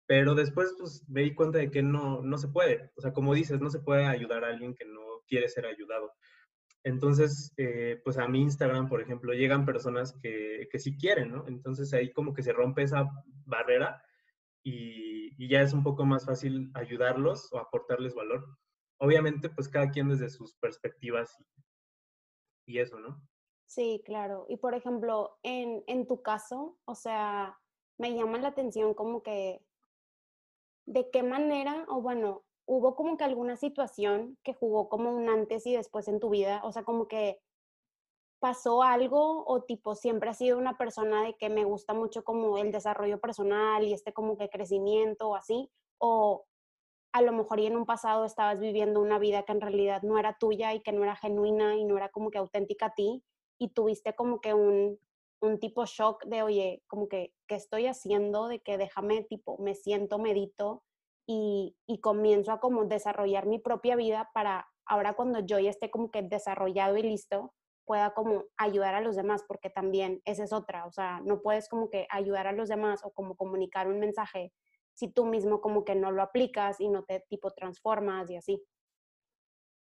Pero 0.06 0.37
después, 0.37 0.73
pues, 0.79 1.05
me 1.08 1.23
di 1.23 1.34
cuenta 1.34 1.58
de 1.58 1.69
que 1.69 1.82
no, 1.82 2.23
no 2.23 2.38
se 2.38 2.46
puede. 2.46 2.93
O 2.94 3.00
sea, 3.00 3.12
como 3.12 3.34
dices, 3.34 3.61
no 3.61 3.70
se 3.70 3.81
puede 3.81 4.05
ayudar 4.05 4.44
a 4.44 4.50
alguien 4.50 4.76
que 4.76 4.84
no 4.84 5.00
quiere 5.26 5.49
ser 5.49 5.67
ayudado. 5.67 6.12
Entonces, 6.84 7.52
eh, 7.56 8.00
pues 8.05 8.19
a 8.19 8.29
mi 8.29 8.43
Instagram, 8.43 8.88
por 8.88 9.00
ejemplo, 9.00 9.32
llegan 9.32 9.67
personas 9.67 10.17
que, 10.23 10.69
que 10.70 10.79
sí 10.79 10.96
quieren, 10.96 11.32
¿no? 11.32 11.44
Entonces 11.49 11.93
ahí 11.93 12.12
como 12.12 12.34
que 12.34 12.44
se 12.44 12.52
rompe 12.52 12.84
esa 12.84 13.11
barrera 13.46 14.00
y, 14.62 15.34
y 15.44 15.49
ya 15.49 15.61
es 15.61 15.73
un 15.73 15.82
poco 15.82 16.05
más 16.05 16.25
fácil 16.25 16.70
ayudarlos 16.75 17.53
o 17.53 17.58
aportarles 17.58 18.15
valor. 18.15 18.46
Obviamente, 19.01 19.51
pues 19.51 19.69
cada 19.69 19.91
quien 19.91 20.08
desde 20.08 20.31
sus 20.31 20.55
perspectivas 20.55 21.36
y, 21.41 22.74
y 22.74 22.79
eso, 22.79 23.01
¿no? 23.01 23.20
Sí, 23.74 24.02
claro. 24.05 24.44
Y 24.50 24.58
por 24.58 24.74
ejemplo, 24.74 25.38
en, 25.43 25.82
en 25.86 26.06
tu 26.06 26.20
caso, 26.20 26.76
o 26.84 26.94
sea, 26.94 27.58
me 27.96 28.14
llama 28.14 28.36
la 28.38 28.48
atención 28.48 28.93
como 28.93 29.22
que, 29.22 29.64
¿de 30.86 31.10
qué 31.10 31.22
manera, 31.22 31.86
o 31.88 32.02
bueno, 32.02 32.44
hubo 32.67 32.94
como 32.94 33.17
que 33.17 33.24
alguna 33.24 33.56
situación 33.56 34.38
que 34.43 34.52
jugó 34.52 34.88
como 34.91 35.10
un 35.14 35.29
antes 35.31 35.67
y 35.67 35.74
después 35.74 36.06
en 36.08 36.20
tu 36.20 36.29
vida? 36.29 36.60
O 36.64 36.72
sea, 36.72 36.84
como 36.84 37.08
que 37.08 37.41
pasó 38.41 38.82
algo 38.82 39.44
o 39.46 39.62
tipo 39.62 39.94
siempre 39.94 40.29
has 40.31 40.38
sido 40.38 40.58
una 40.58 40.76
persona 40.76 41.22
de 41.24 41.34
que 41.36 41.48
me 41.48 41.64
gusta 41.64 41.94
mucho 41.94 42.24
como 42.24 42.58
el 42.58 42.72
desarrollo 42.72 43.20
personal 43.20 43.84
y 43.84 43.94
este 43.94 44.12
como 44.12 44.36
que 44.36 44.50
crecimiento 44.50 45.31
o 45.31 45.36
así, 45.36 45.70
o 45.98 46.44
a 47.12 47.22
lo 47.22 47.32
mejor 47.32 47.60
y 47.60 47.67
en 47.67 47.76
un 47.76 47.86
pasado 47.86 48.24
estabas 48.24 48.60
viviendo 48.60 49.00
una 49.00 49.19
vida 49.19 49.44
que 49.44 49.52
en 49.52 49.60
realidad 49.62 50.02
no 50.02 50.19
era 50.19 50.38
tuya 50.38 50.74
y 50.74 50.82
que 50.82 50.93
no 50.93 51.05
era 51.05 51.17
genuina 51.17 51.76
y 51.76 51.84
no 51.84 51.96
era 51.96 52.10
como 52.10 52.31
que 52.31 52.38
auténtica 52.38 52.86
a 52.86 52.94
ti 52.94 53.24
y 53.62 53.69
tuviste 53.69 54.14
como 54.16 54.40
que 54.40 54.54
un, 54.54 54.98
un 55.40 55.60
tipo 55.60 55.86
shock 55.86 56.24
de, 56.24 56.42
oye, 56.42 56.82
como 56.88 57.08
que, 57.08 57.32
¿qué 57.46 57.54
estoy 57.54 57.86
haciendo? 57.86 58.48
De 58.48 58.60
que 58.60 58.76
déjame, 58.76 59.22
tipo, 59.22 59.56
me 59.58 59.76
siento, 59.76 60.19
medito 60.19 60.82
y, 61.28 61.76
y 61.86 62.00
comienzo 62.00 62.50
a 62.50 62.58
como 62.58 62.86
desarrollar 62.86 63.46
mi 63.46 63.60
propia 63.60 63.94
vida 63.94 64.31
para 64.34 64.66
ahora 64.84 65.14
cuando 65.14 65.38
yo 65.38 65.60
ya 65.60 65.70
esté 65.70 65.92
como 65.92 66.10
que 66.10 66.22
desarrollado 66.22 66.96
y 66.96 67.02
listo, 67.02 67.54
pueda 67.84 68.14
como 68.14 68.46
ayudar 68.56 68.96
a 68.96 69.00
los 69.00 69.14
demás, 69.14 69.44
porque 69.46 69.70
también 69.70 70.20
esa 70.24 70.42
es 70.42 70.52
otra, 70.52 70.86
o 70.86 70.90
sea, 70.90 71.20
no 71.24 71.40
puedes 71.40 71.69
como 71.69 71.88
que 71.88 72.08
ayudar 72.10 72.48
a 72.48 72.52
los 72.52 72.69
demás 72.69 73.04
o 73.04 73.12
como 73.12 73.36
comunicar 73.36 73.86
un 73.86 74.00
mensaje 74.00 74.52
si 74.94 75.08
tú 75.08 75.24
mismo 75.24 75.60
como 75.60 75.84
que 75.84 75.94
no 75.94 76.10
lo 76.10 76.20
aplicas 76.22 76.81
y 76.81 76.88
no 76.88 77.04
te 77.04 77.20
tipo 77.28 77.52
transformas 77.52 78.28
y 78.28 78.36
así. 78.36 78.62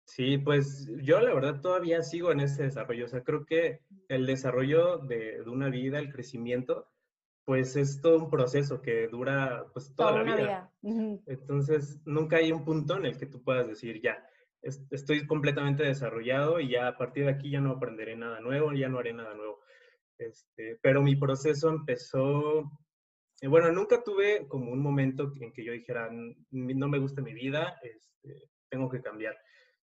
Sí, 0.05 0.37
pues 0.37 0.89
yo 1.03 1.21
la 1.21 1.33
verdad 1.33 1.61
todavía 1.61 2.01
sigo 2.03 2.31
en 2.31 2.41
ese 2.41 2.63
desarrollo. 2.63 3.05
O 3.05 3.07
sea, 3.07 3.23
creo 3.23 3.45
que 3.45 3.79
el 4.09 4.25
desarrollo 4.25 4.97
de, 4.97 5.41
de 5.43 5.49
una 5.49 5.69
vida, 5.69 5.99
el 5.99 6.11
crecimiento, 6.11 6.87
pues 7.45 7.75
es 7.75 8.01
todo 8.01 8.17
un 8.17 8.29
proceso 8.29 8.81
que 8.81 9.07
dura 9.07 9.65
pues 9.73 9.93
toda, 9.95 10.11
Toda 10.11 10.23
la 10.23 10.35
vida. 10.35 10.71
vida. 10.81 11.21
Entonces, 11.27 12.01
nunca 12.05 12.37
hay 12.37 12.51
un 12.51 12.65
punto 12.65 12.97
en 12.97 13.05
el 13.05 13.17
que 13.17 13.25
tú 13.25 13.41
puedas 13.43 13.67
decir, 13.67 14.01
ya, 14.01 14.25
es- 14.61 14.85
estoy 14.91 15.25
completamente 15.27 15.83
desarrollado 15.83 16.59
y 16.59 16.69
ya 16.69 16.87
a 16.87 16.97
partir 16.97 17.25
de 17.25 17.31
aquí 17.31 17.49
ya 17.51 17.61
no 17.61 17.71
aprenderé 17.71 18.15
nada 18.15 18.41
nuevo, 18.41 18.73
ya 18.73 18.89
no 18.89 18.99
haré 18.99 19.13
nada 19.13 19.33
nuevo. 19.33 19.61
Este, 20.17 20.77
pero 20.81 21.01
mi 21.01 21.15
proceso 21.15 21.69
empezó, 21.69 22.69
eh, 23.41 23.47
bueno, 23.47 23.71
nunca 23.71 24.03
tuve 24.03 24.47
como 24.47 24.71
un 24.71 24.79
momento 24.81 25.31
en 25.39 25.51
que 25.53 25.63
yo 25.63 25.71
dijera, 25.73 26.09
no 26.51 26.87
me 26.87 26.99
gusta 26.99 27.21
mi 27.21 27.33
vida, 27.33 27.79
este, 27.81 28.49
tengo 28.69 28.89
que 28.89 29.01
cambiar. 29.01 29.35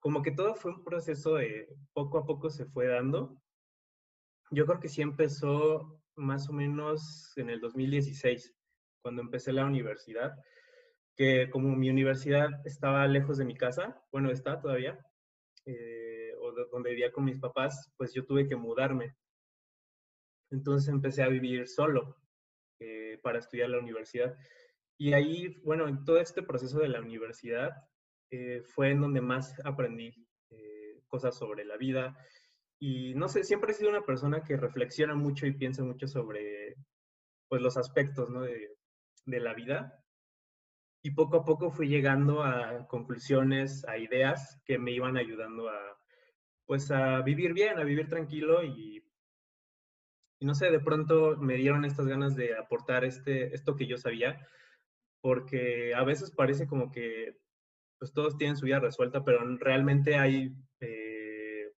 Como 0.08 0.24
que 0.24 0.32
todo 0.32 0.56
fue 0.56 0.72
un 0.72 0.86
proceso 0.86 1.36
de 1.36 1.68
poco 1.92 2.20
a 2.20 2.26
poco 2.26 2.50
se 2.50 2.66
fue 2.66 2.88
dando. 2.88 3.42
Yo 4.52 4.66
creo 4.66 4.80
que 4.80 4.88
sí 4.88 5.02
empezó 5.02 6.02
más 6.16 6.48
o 6.48 6.54
menos 6.54 7.34
en 7.36 7.50
el 7.50 7.60
2016, 7.60 8.56
cuando 9.02 9.22
empecé 9.22 9.52
la 9.52 9.66
universidad, 9.66 10.32
que 11.18 11.50
como 11.50 11.76
mi 11.76 11.90
universidad 11.90 12.48
estaba 12.64 13.06
lejos 13.06 13.38
de 13.38 13.44
mi 13.44 13.54
casa, 13.58 14.02
bueno, 14.10 14.32
está 14.32 14.62
todavía, 14.62 14.98
eh, 15.66 16.32
o 16.40 16.54
donde 16.72 16.92
vivía 16.92 17.12
con 17.12 17.26
mis 17.26 17.40
papás, 17.40 17.92
pues 17.98 18.14
yo 18.14 18.26
tuve 18.26 18.48
que 18.48 18.56
mudarme. 18.56 19.18
Entonces 20.52 20.88
empecé 20.88 21.22
a 21.22 21.28
vivir 21.28 21.68
solo 21.68 22.16
eh, 22.80 23.20
para 23.22 23.40
estudiar 23.40 23.72
la 23.72 23.80
universidad. 23.80 24.38
Y 24.98 25.12
ahí, 25.12 25.60
bueno, 25.66 25.86
en 25.90 26.06
todo 26.06 26.22
este 26.22 26.44
proceso 26.44 26.80
de 26.80 26.88
la 26.88 27.02
universidad 27.02 27.74
eh, 28.32 28.62
fue 28.64 28.92
en 28.92 29.02
donde 29.02 29.22
más 29.22 29.56
aprendí 29.66 30.28
cosas 31.08 31.38
sobre 31.38 31.66
la 31.66 31.78
vida. 31.78 32.18
Y 32.80 33.16
no 33.16 33.28
sé, 33.28 33.44
siempre 33.44 33.72
he 33.72 33.76
sido 33.76 33.90
una 33.90 34.06
persona 34.06 34.44
que 34.44 34.58
reflexiona 34.58 35.16
mucho 35.16 35.48
y 35.48 35.54
piensa 35.54 35.84
mucho 35.84 36.08
sobre 36.08 36.76
pues, 37.48 37.62
los 37.62 37.78
aspectos 37.78 38.30
¿no? 38.30 38.42
de, 38.42 38.76
de 39.26 39.40
la 39.40 39.54
vida 39.54 40.04
y 41.04 41.12
poco 41.12 41.38
a 41.38 41.46
poco 41.46 41.72
fui 41.72 41.88
llegando 41.88 42.44
a 42.44 42.88
conclusiones, 42.88 43.86
a 43.86 43.98
ideas 43.98 44.62
que 44.66 44.78
me 44.78 44.92
iban 44.92 45.16
ayudando 45.16 45.70
a, 45.70 45.98
pues, 46.66 46.92
a 46.92 47.22
vivir 47.22 47.54
bien, 47.54 47.80
a 47.80 47.84
vivir 47.84 48.10
tranquilo 48.10 48.64
y, 48.64 49.04
y 50.40 50.46
no 50.46 50.54
sé, 50.54 50.70
de 50.70 50.80
pronto 50.80 51.38
me 51.38 51.56
dieron 51.56 51.86
estas 51.86 52.08
ganas 52.08 52.36
de 52.36 52.58
aportar 52.58 53.06
este, 53.06 53.54
esto 53.56 53.76
que 53.76 53.88
yo 53.88 53.98
sabía, 53.98 54.46
porque 55.22 55.94
a 55.96 56.04
veces 56.04 56.32
parece 56.32 56.68
como 56.68 56.92
que 56.92 57.40
pues 58.00 58.14
todos 58.14 58.38
tienen 58.38 58.58
su 58.58 58.66
vida 58.66 58.80
resuelta, 58.80 59.24
pero 59.24 59.40
realmente 59.58 60.16
hay 60.16 60.54
eh, 60.80 61.72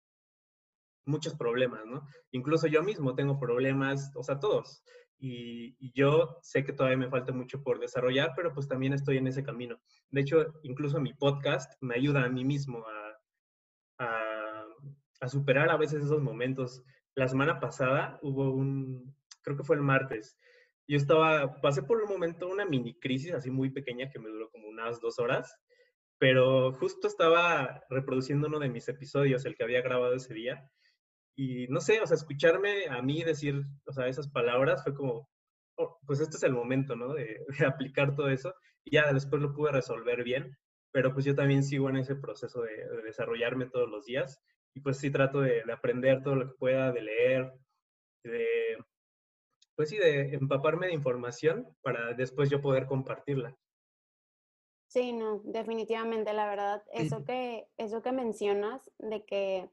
muchos 1.05 1.35
problemas, 1.35 1.85
¿no? 1.85 2.05
Incluso 2.31 2.67
yo 2.67 2.83
mismo 2.83 3.15
tengo 3.15 3.39
problemas, 3.39 4.11
o 4.15 4.23
sea, 4.23 4.39
todos. 4.39 4.83
Y, 5.17 5.75
yo 5.93 6.38
sé 6.41 6.63
que 6.63 6.71
todavía 6.71 6.97
me 6.97 7.09
falta 7.09 7.33
mucho 7.33 7.61
por 7.61 7.79
desarrollar, 7.79 8.31
pero 8.35 8.53
pues 8.53 8.67
también 8.67 8.93
estoy 8.93 9.17
en 9.17 9.27
ese 9.27 9.43
camino. 9.43 9.79
De 10.09 10.21
hecho, 10.21 10.53
incluso 10.63 11.01
mi 11.01 11.13
podcast 11.13 11.73
me 11.81 11.95
ayuda 11.95 12.23
a 12.23 12.29
mí 12.29 12.45
mismo 12.45 12.85
a, 12.88 14.05
a, 14.05 14.65
a 15.19 15.27
superar 15.27 15.69
a 15.69 15.77
veces 15.77 16.03
esos 16.03 16.21
momentos. 16.21 16.83
La 17.15 17.27
semana 17.27 17.59
pasada 17.59 18.17
hubo 18.21 18.51
un, 18.51 19.13
creo 19.41 19.57
que 19.57 19.63
fue 19.63 19.75
el 19.75 19.81
martes, 19.81 20.38
yo 20.89 20.97
estaba, 20.97 21.61
pasé 21.61 21.83
por 21.83 22.01
un 22.01 22.09
momento 22.09 22.47
una 22.47 22.65
mini 22.65 22.95
crisis 22.95 23.31
así 23.33 23.51
muy 23.51 23.69
pequeña 23.69 24.09
que 24.09 24.17
me 24.17 24.27
duró 24.27 24.49
como 24.49 24.67
unas 24.67 24.99
dos 24.99 25.19
horas, 25.19 25.55
pero 26.19 26.73
justo 26.73 27.07
estaba 27.07 27.83
reproduciendo 27.89 28.47
uno 28.47 28.59
de 28.59 28.69
mis 28.69 28.88
episodios, 28.89 29.45
el 29.45 29.55
que 29.55 29.63
había 29.63 29.81
grabado 29.81 30.13
ese 30.13 30.33
día, 30.33 30.69
y 31.41 31.67
no 31.69 31.79
sé, 31.79 32.01
o 32.01 32.05
sea, 32.05 32.15
escucharme 32.15 32.88
a 32.89 33.01
mí 33.01 33.23
decir, 33.23 33.63
o 33.85 33.93
sea, 33.93 34.07
esas 34.09 34.27
palabras 34.27 34.83
fue 34.83 34.93
como, 34.93 35.29
oh, 35.77 35.97
pues 36.05 36.19
este 36.19 36.35
es 36.35 36.43
el 36.43 36.51
momento, 36.51 36.97
¿no? 36.97 37.13
De, 37.13 37.45
aplicar 37.65 38.13
todo 38.13 38.29
eso. 38.29 38.53
Y 38.83 38.91
ya 38.95 39.13
después 39.13 39.41
lo 39.41 39.53
pude 39.53 39.71
resolver 39.71 40.23
bien, 40.25 40.57
pero 40.91 41.13
pues 41.13 41.23
yo 41.23 41.35
también 41.35 41.63
sigo 41.63 41.89
en 41.89 41.95
ese 41.95 42.15
proceso 42.17 42.61
de, 42.63 42.85
desarrollarme 43.05 43.67
todos 43.67 43.89
los 43.89 44.05
días. 44.05 44.41
Y 44.73 44.81
pues 44.81 44.97
sí 44.97 45.11
trato 45.11 45.39
de, 45.39 45.63
aprender 45.71 46.23
todo 46.23 46.35
lo 46.35 46.49
que 46.49 46.57
pueda, 46.59 46.91
de 46.91 47.03
leer, 47.03 47.53
de, 48.25 48.77
pues 49.77 49.88
sí, 49.89 49.97
de 49.97 50.35
empaparme 50.35 50.88
de 50.88 50.93
información 50.93 51.65
para 51.81 52.13
después 52.15 52.49
yo 52.49 52.59
poder 52.59 52.85
compartirla. 52.85 53.55
Sí, 54.89 55.13
no, 55.13 55.39
definitivamente, 55.43 56.34
la 56.34 56.48
verdad, 56.48 56.84
eso 56.91 57.24
que, 57.24 57.67
eso 57.77 58.01
que 58.01 58.12
mencionas 58.12 58.89
de 58.98 59.24
que 59.24 59.69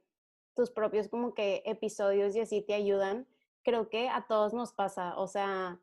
tus 0.55 0.71
propios 0.71 1.09
como 1.09 1.33
que 1.33 1.63
episodios 1.65 2.37
y 2.37 2.41
así 2.41 2.61
te 2.61 2.75
ayudan, 2.75 3.27
creo 3.63 3.89
que 3.89 4.11
a 4.11 4.27
todos 4.27 4.53
nos 4.53 4.75
pasa, 4.75 5.17
o 5.17 5.27
sea, 5.27 5.81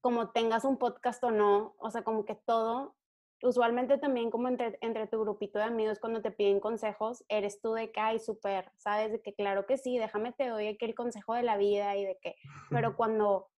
como 0.00 0.30
tengas 0.30 0.64
un 0.64 0.78
podcast 0.78 1.22
o 1.24 1.30
no, 1.30 1.74
o 1.78 1.90
sea, 1.90 2.02
como 2.02 2.24
que 2.24 2.34
todo, 2.34 2.94
usualmente 3.42 3.98
también 3.98 4.30
como 4.30 4.48
entre, 4.48 4.78
entre 4.80 5.06
tu 5.06 5.20
grupito 5.20 5.58
de 5.58 5.66
amigos 5.66 5.98
cuando 6.00 6.22
te 6.22 6.30
piden 6.30 6.58
consejos, 6.58 7.26
eres 7.28 7.60
tú 7.60 7.74
de 7.74 7.92
que, 7.92 8.00
ay, 8.00 8.18
súper, 8.20 8.72
sabes, 8.78 9.12
de 9.12 9.20
que 9.20 9.34
claro 9.34 9.66
que 9.66 9.76
sí, 9.76 9.98
déjame 9.98 10.32
te 10.32 10.48
doy 10.48 10.68
aquí 10.68 10.86
el 10.86 10.94
consejo 10.94 11.34
de 11.34 11.42
la 11.42 11.58
vida 11.58 11.94
y 11.94 12.06
de 12.06 12.16
que, 12.22 12.36
pero 12.70 12.96
cuando 12.96 13.50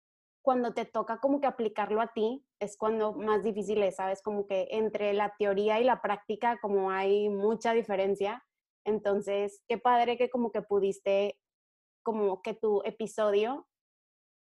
cuando 0.48 0.74
te 0.74 0.86
toca 0.86 1.20
como 1.20 1.42
que 1.42 1.48
aplicarlo 1.48 2.00
a 2.00 2.14
ti, 2.14 2.42
es 2.62 2.78
cuando 2.78 3.12
más 3.12 3.44
difícil 3.44 3.84
es, 3.84 3.98
¿sabes? 3.98 4.22
Como 4.22 4.48
que 4.48 4.70
entre 4.72 5.12
la 5.12 5.36
teoría 5.38 5.82
y 5.82 5.84
la 5.84 6.02
práctica, 6.02 6.58
como 6.62 6.90
hay 6.90 7.28
mucha 7.28 7.74
diferencia, 7.74 8.46
entonces, 8.86 9.62
qué 9.68 9.78
padre 9.78 10.18
que 10.18 10.30
como 10.30 10.54
que 10.54 10.62
pudiste, 10.62 11.38
como 12.02 12.42
que 12.42 12.54
tu 12.54 12.82
episodio 12.86 13.68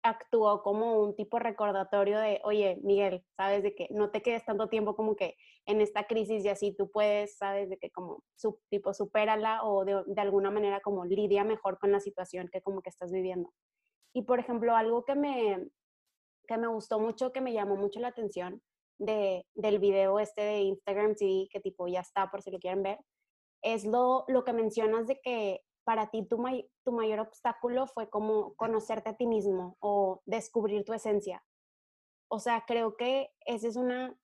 actuó 0.02 0.62
como 0.62 0.98
un 0.98 1.14
tipo 1.14 1.38
recordatorio 1.38 2.18
de, 2.20 2.40
oye, 2.42 2.80
Miguel, 2.82 3.22
sabes 3.36 3.62
de 3.62 3.74
que 3.74 3.88
no 3.90 4.10
te 4.10 4.22
quedes 4.22 4.46
tanto 4.46 4.70
tiempo 4.70 4.96
como 4.96 5.14
que 5.14 5.36
en 5.66 5.82
esta 5.82 6.04
crisis 6.04 6.42
y 6.42 6.48
así 6.48 6.74
tú 6.74 6.90
puedes, 6.90 7.36
sabes 7.36 7.68
de 7.68 7.76
que 7.76 7.90
como 7.90 8.24
su, 8.34 8.58
tipo 8.70 8.94
supérala 8.94 9.62
o 9.62 9.84
de, 9.84 10.02
de, 10.06 10.20
alguna 10.22 10.50
manera 10.50 10.80
como 10.80 11.04
lidia 11.04 11.44
mejor 11.44 11.78
con 11.78 11.92
la 11.92 12.00
situación 12.00 12.48
que 12.50 12.62
como 12.62 12.80
que 12.80 12.88
estás 12.88 13.12
viviendo. 13.12 13.52
Y 14.14 14.22
por 14.22 14.38
ejemplo, 14.38 14.74
algo 14.74 15.04
que 15.04 15.14
me, 15.14 15.68
que 16.46 16.58
me 16.58 16.68
gustó 16.68 16.98
mucho, 16.98 17.32
que 17.32 17.40
me 17.40 17.52
llamó 17.52 17.76
mucho 17.76 18.00
la 18.00 18.08
atención 18.08 18.62
de, 18.98 19.46
del 19.54 19.78
video 19.78 20.18
este 20.18 20.42
de 20.42 20.60
Instagram 20.60 21.14
TV, 21.14 21.48
que 21.50 21.60
tipo 21.60 21.88
ya 21.88 22.00
está 22.00 22.30
por 22.30 22.42
si 22.42 22.50
lo 22.50 22.58
quieren 22.58 22.82
ver, 22.82 22.98
es 23.62 23.84
lo, 23.84 24.24
lo 24.28 24.44
que 24.44 24.52
mencionas 24.52 25.06
de 25.06 25.20
que 25.20 25.60
para 25.84 26.10
ti 26.10 26.26
tu, 26.26 26.42
tu 26.84 26.92
mayor 26.92 27.20
obstáculo 27.20 27.86
fue 27.86 28.08
como 28.08 28.54
conocerte 28.54 29.10
a 29.10 29.16
ti 29.16 29.26
mismo 29.26 29.76
o 29.80 30.22
descubrir 30.26 30.84
tu 30.84 30.92
esencia. 30.92 31.42
O 32.28 32.38
sea, 32.38 32.64
creo 32.66 32.96
que 32.96 33.30
esa 33.44 33.68
es 33.68 33.76
una, 33.76 34.16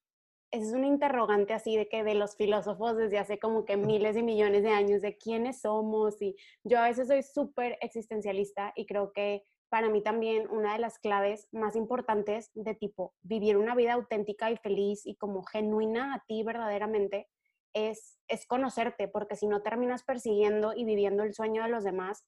es 0.51 0.73
una 0.73 0.87
interrogante 0.87 1.53
así 1.53 1.77
de 1.77 1.89
que 1.89 2.05
de 2.05 2.15
los 2.15 2.37
filósofos 2.37 2.97
desde 2.97 3.19
hace 3.19 3.39
como 3.39 3.65
que 3.65 3.77
miles 3.77 4.17
y 4.17 4.23
millones 4.23 4.63
de 4.63 4.71
años 4.71 5.03
de 5.03 5.17
quiénes 5.19 5.61
somos 5.61 6.21
y 6.23 6.37
yo 6.65 6.79
a 6.79 6.89
veces 6.89 7.09
soy 7.09 7.23
súper 7.23 7.77
existencialista 7.81 8.73
y 8.75 8.87
creo 8.87 9.13
que 9.13 9.43
para 9.69 9.89
mí 9.89 10.03
también 10.03 10.49
una 10.51 10.73
de 10.73 10.79
las 10.79 10.99
claves 10.99 11.49
más 11.53 11.77
importantes 11.77 12.51
de 12.55 12.75
tipo 12.75 13.15
vivir 13.23 13.57
una 13.57 13.75
vida 13.75 13.95
auténtica 13.95 14.51
y 14.51 14.57
feliz 14.57 15.07
y 15.07 15.17
como 15.17 15.43
genuina 15.43 16.15
a 16.15 16.25
ti 16.27 16.43
verdaderamente 16.43 17.29
es, 17.75 18.19
es 18.29 18.47
conocerte, 18.47 19.09
porque 19.09 19.37
si 19.37 19.47
no 19.47 19.63
terminas 19.63 20.03
persiguiendo 20.03 20.73
y 20.75 20.85
viviendo 20.85 21.23
el 21.23 21.35
sueño 21.35 21.63
de 21.63 21.69
los 21.69 21.85
demás, 21.85 22.27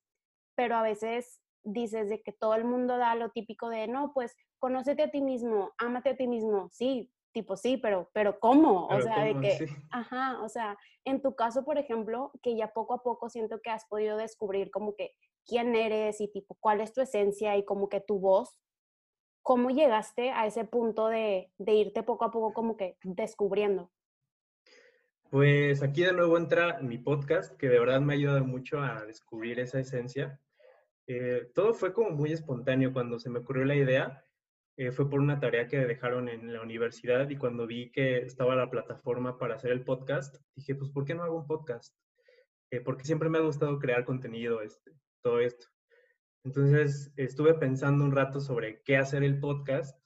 pero 0.55 0.77
a 0.77 0.83
veces 0.83 1.41
dices 1.63 2.09
de 2.09 2.23
que 2.23 2.33
todo 2.33 2.55
el 2.55 2.65
mundo 2.65 2.99
da 2.99 3.15
lo 3.15 3.31
típico 3.31 3.69
de, 3.69 3.89
no, 3.89 4.13
pues 4.13 4.37
conócete 4.59 5.03
a 5.05 5.11
ti 5.11 5.23
mismo, 5.23 5.73
ámate 5.79 6.11
a 6.11 6.17
ti 6.17 6.27
mismo, 6.27 6.69
sí, 6.71 7.11
tipo 7.33 7.57
sí, 7.57 7.77
pero, 7.77 8.11
pero 8.13 8.39
¿cómo? 8.39 8.87
o 8.87 9.01
sea, 9.01 9.25
de 9.25 9.41
que, 9.41 9.69
ajá, 9.91 10.43
o 10.43 10.49
sea, 10.49 10.77
en 11.05 11.23
tu 11.23 11.35
caso, 11.35 11.65
por 11.65 11.79
ejemplo, 11.79 12.33
que 12.43 12.57
ya 12.57 12.73
poco 12.73 12.95
a 12.95 13.03
poco 13.03 13.29
siento 13.29 13.61
que 13.63 13.71
has 13.71 13.87
podido 13.87 14.17
descubrir 14.17 14.71
como 14.71 14.95
que 14.95 15.15
quién 15.51 15.75
eres 15.75 16.21
y 16.21 16.29
tipo 16.29 16.57
cuál 16.61 16.81
es 16.81 16.93
tu 16.93 17.01
esencia 17.01 17.57
y 17.57 17.65
como 17.65 17.89
que 17.89 18.01
tu 18.01 18.21
voz, 18.21 18.57
¿cómo 19.43 19.71
llegaste 19.71 20.31
a 20.31 20.47
ese 20.47 20.65
punto 20.65 21.09
de, 21.09 21.51
de 21.59 21.75
irte 21.75 22.05
poco 22.05 22.25
a 22.25 22.31
poco 22.31 22.55
como 22.55 22.77
que 22.77 22.97
descubriendo? 23.03 23.91
Pues 25.29 25.83
aquí 25.83 26.03
de 26.03 26.13
nuevo 26.13 26.39
entra 26.39 26.79
mi 26.81 26.99
podcast, 26.99 27.57
que 27.57 27.69
de 27.69 27.81
verdad 27.81 28.01
me 28.01 28.13
ha 28.13 28.17
ayudado 28.17 28.45
mucho 28.45 28.81
a 28.81 29.05
descubrir 29.05 29.59
esa 29.59 29.81
esencia. 29.81 30.41
Eh, 31.09 31.51
todo 31.53 31.75
fue 31.75 31.93
como 31.93 32.11
muy 32.11 32.33
espontáneo 32.33 32.93
cuando 32.93 33.19
se 33.19 33.31
me 33.31 33.41
ocurrió 33.41 33.65
la 33.65 33.75
idea. 33.75 34.25
Eh, 34.77 34.93
fue 34.93 35.11
por 35.11 35.21
una 35.21 35.41
tarea 35.41 35.67
que 35.67 35.79
dejaron 35.79 36.29
en 36.29 36.53
la 36.53 36.63
universidad 36.63 37.29
y 37.29 37.37
cuando 37.37 37.67
vi 37.67 37.91
que 37.91 38.19
estaba 38.19 38.55
la 38.55 38.71
plataforma 38.71 39.37
para 39.37 39.57
hacer 39.57 39.73
el 39.73 39.85
podcast, 39.85 40.37
dije, 40.55 40.77
pues, 40.77 40.91
¿por 40.91 41.05
qué 41.05 41.15
no 41.15 41.25
hago 41.25 41.39
un 41.39 41.47
podcast? 41.47 41.97
Eh, 42.71 42.81
porque 42.81 43.05
siempre 43.05 43.29
me 43.29 43.39
ha 43.39 43.43
gustado 43.43 43.79
crear 43.81 44.05
contenido, 44.05 44.63
este, 44.63 44.93
todo 45.23 45.41
esto. 45.41 45.67
Entonces 46.45 47.13
estuve 47.17 47.55
pensando 47.55 48.05
un 48.05 48.13
rato 48.13 48.41
sobre 48.41 48.83
qué 48.83 48.97
hacer 48.97 49.23
el 49.23 49.39
podcast 49.41 49.99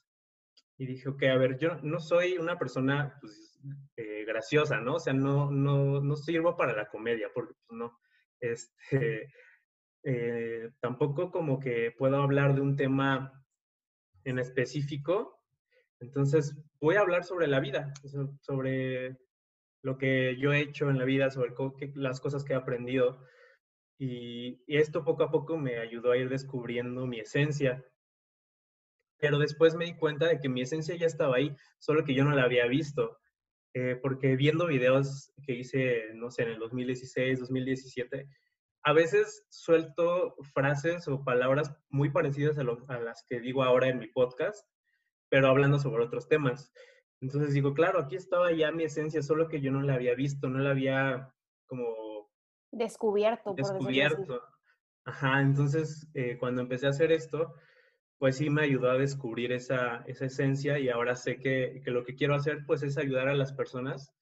y 0.76 0.86
dije, 0.86 1.08
ok, 1.08 1.22
a 1.24 1.36
ver, 1.36 1.58
yo 1.58 1.76
no 1.82 2.00
soy 2.00 2.36
una 2.38 2.58
persona 2.58 3.16
pues, 3.20 3.60
eh, 3.96 4.24
graciosa, 4.26 4.80
¿no? 4.80 4.94
O 4.94 5.00
sea, 5.00 5.12
no, 5.12 5.50
no, 5.50 6.00
no 6.00 6.16
sirvo 6.16 6.56
para 6.56 6.74
la 6.74 6.88
comedia, 6.88 7.28
porque 7.32 7.54
pues, 7.66 7.78
no. 7.78 7.98
Este, 8.40 9.32
eh, 10.02 10.70
tampoco 10.80 11.30
como 11.30 11.58
que 11.60 11.92
puedo 11.96 12.16
hablar 12.16 12.54
de 12.54 12.60
un 12.60 12.76
tema 12.76 13.44
en 14.24 14.38
específico. 14.38 15.40
Entonces, 16.00 16.56
voy 16.80 16.96
a 16.96 17.00
hablar 17.00 17.24
sobre 17.24 17.46
la 17.46 17.60
vida, 17.60 17.94
sobre 18.40 19.16
lo 19.82 19.96
que 19.96 20.36
yo 20.36 20.52
he 20.52 20.60
hecho 20.60 20.90
en 20.90 20.98
la 20.98 21.04
vida, 21.04 21.30
sobre 21.30 21.54
las 21.94 22.20
cosas 22.20 22.44
que 22.44 22.52
he 22.52 22.56
aprendido. 22.56 23.24
Y, 23.98 24.62
esto 24.66 25.04
poco 25.04 25.24
a 25.24 25.30
poco 25.30 25.56
me 25.56 25.78
ayudó 25.78 26.12
a 26.12 26.16
ir 26.16 26.28
descubriendo 26.28 27.06
mi 27.06 27.20
esencia. 27.20 27.84
Pero 29.18 29.38
después 29.38 29.74
me 29.74 29.86
di 29.86 29.96
cuenta 29.96 30.26
de 30.26 30.40
que 30.40 30.48
mi 30.48 30.62
esencia 30.62 30.96
ya 30.96 31.06
estaba 31.06 31.36
ahí, 31.36 31.54
solo 31.78 32.04
que 32.04 32.14
yo 32.14 32.24
no 32.24 32.34
la 32.34 32.44
había 32.44 32.66
visto. 32.66 33.18
Eh, 33.74 33.96
porque 34.00 34.36
viendo 34.36 34.66
videos 34.66 35.32
que 35.44 35.54
hice, 35.54 36.14
no 36.14 36.30
sé, 36.30 36.44
en 36.44 36.50
el 36.50 36.58
2016, 36.58 37.40
2017, 37.40 38.28
a 38.84 38.92
veces 38.92 39.46
suelto 39.48 40.36
frases 40.52 41.08
o 41.08 41.24
palabras 41.24 41.74
muy 41.88 42.10
parecidas 42.10 42.58
a, 42.58 42.62
las 42.62 43.24
que 43.28 43.40
digo 43.40 43.64
ahora 43.64 43.88
en 43.88 43.98
mi 43.98 44.08
podcast, 44.08 44.64
pero 45.30 45.48
hablando 45.48 45.78
sobre 45.78 46.04
otros 46.04 46.28
temas. 46.28 46.70
Entonces 47.20 47.54
digo, 47.54 47.72
claro, 47.72 47.98
aquí 47.98 48.14
estaba 48.14 48.52
ya 48.52 48.70
mi 48.70 48.84
esencia, 48.84 49.22
solo 49.22 49.48
que 49.48 49.60
yo 49.60 49.72
no 49.72 49.82
la 49.82 49.94
había 49.94 50.14
visto, 50.14 50.48
no 50.48 50.58
la 50.58 50.70
había 50.70 51.34
como... 51.66 52.03
Descubierto. 52.74 53.54
Por 53.54 53.56
descubierto. 53.56 54.42
Ajá, 55.04 55.40
entonces 55.40 56.08
eh, 56.14 56.36
cuando 56.38 56.62
empecé 56.62 56.86
a 56.86 56.90
hacer 56.90 57.12
esto, 57.12 57.54
pues 58.18 58.36
sí 58.36 58.48
me 58.48 58.62
ayudó 58.62 58.90
a 58.90 58.98
descubrir 58.98 59.52
esa, 59.52 60.02
esa 60.06 60.24
esencia 60.24 60.78
y 60.78 60.88
ahora 60.88 61.14
sé 61.14 61.38
que, 61.38 61.82
que, 61.84 61.90
lo 61.90 62.04
que 62.04 62.14
quiero 62.14 62.34
hacer 62.34 62.64
pues 62.66 62.82
es 62.82 62.96
ayudar 62.96 63.28
a 63.28 63.34
las 63.34 63.52
personas 63.52 64.14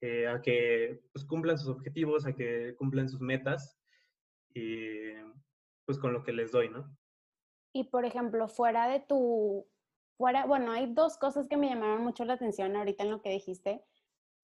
eh, 0.00 0.26
a 0.26 0.40
que 0.40 1.02
pues, 1.12 1.24
cumplan 1.24 1.58
sus 1.58 1.68
objetivos, 1.68 2.26
a 2.26 2.34
que 2.34 2.74
cumplan 2.76 3.08
sus 3.08 3.20
metas 3.20 3.78
y 4.54 5.12
pues 5.84 5.98
con 5.98 6.12
lo 6.12 6.22
que 6.22 6.32
les 6.32 6.50
doy, 6.50 6.70
¿no? 6.70 6.90
Y 7.72 7.84
por 7.84 8.04
ejemplo, 8.04 8.48
fuera 8.48 8.88
de 8.88 9.00
tu, 9.00 9.66
fuera, 10.16 10.46
bueno, 10.46 10.72
hay 10.72 10.92
dos 10.92 11.18
cosas 11.18 11.48
que 11.48 11.56
me 11.56 11.68
llamaron 11.68 12.02
mucho 12.02 12.24
la 12.24 12.32
atención 12.34 12.74
ahorita 12.76 13.04
en 13.04 13.10
lo 13.10 13.22
que 13.22 13.30
dijiste, 13.30 13.84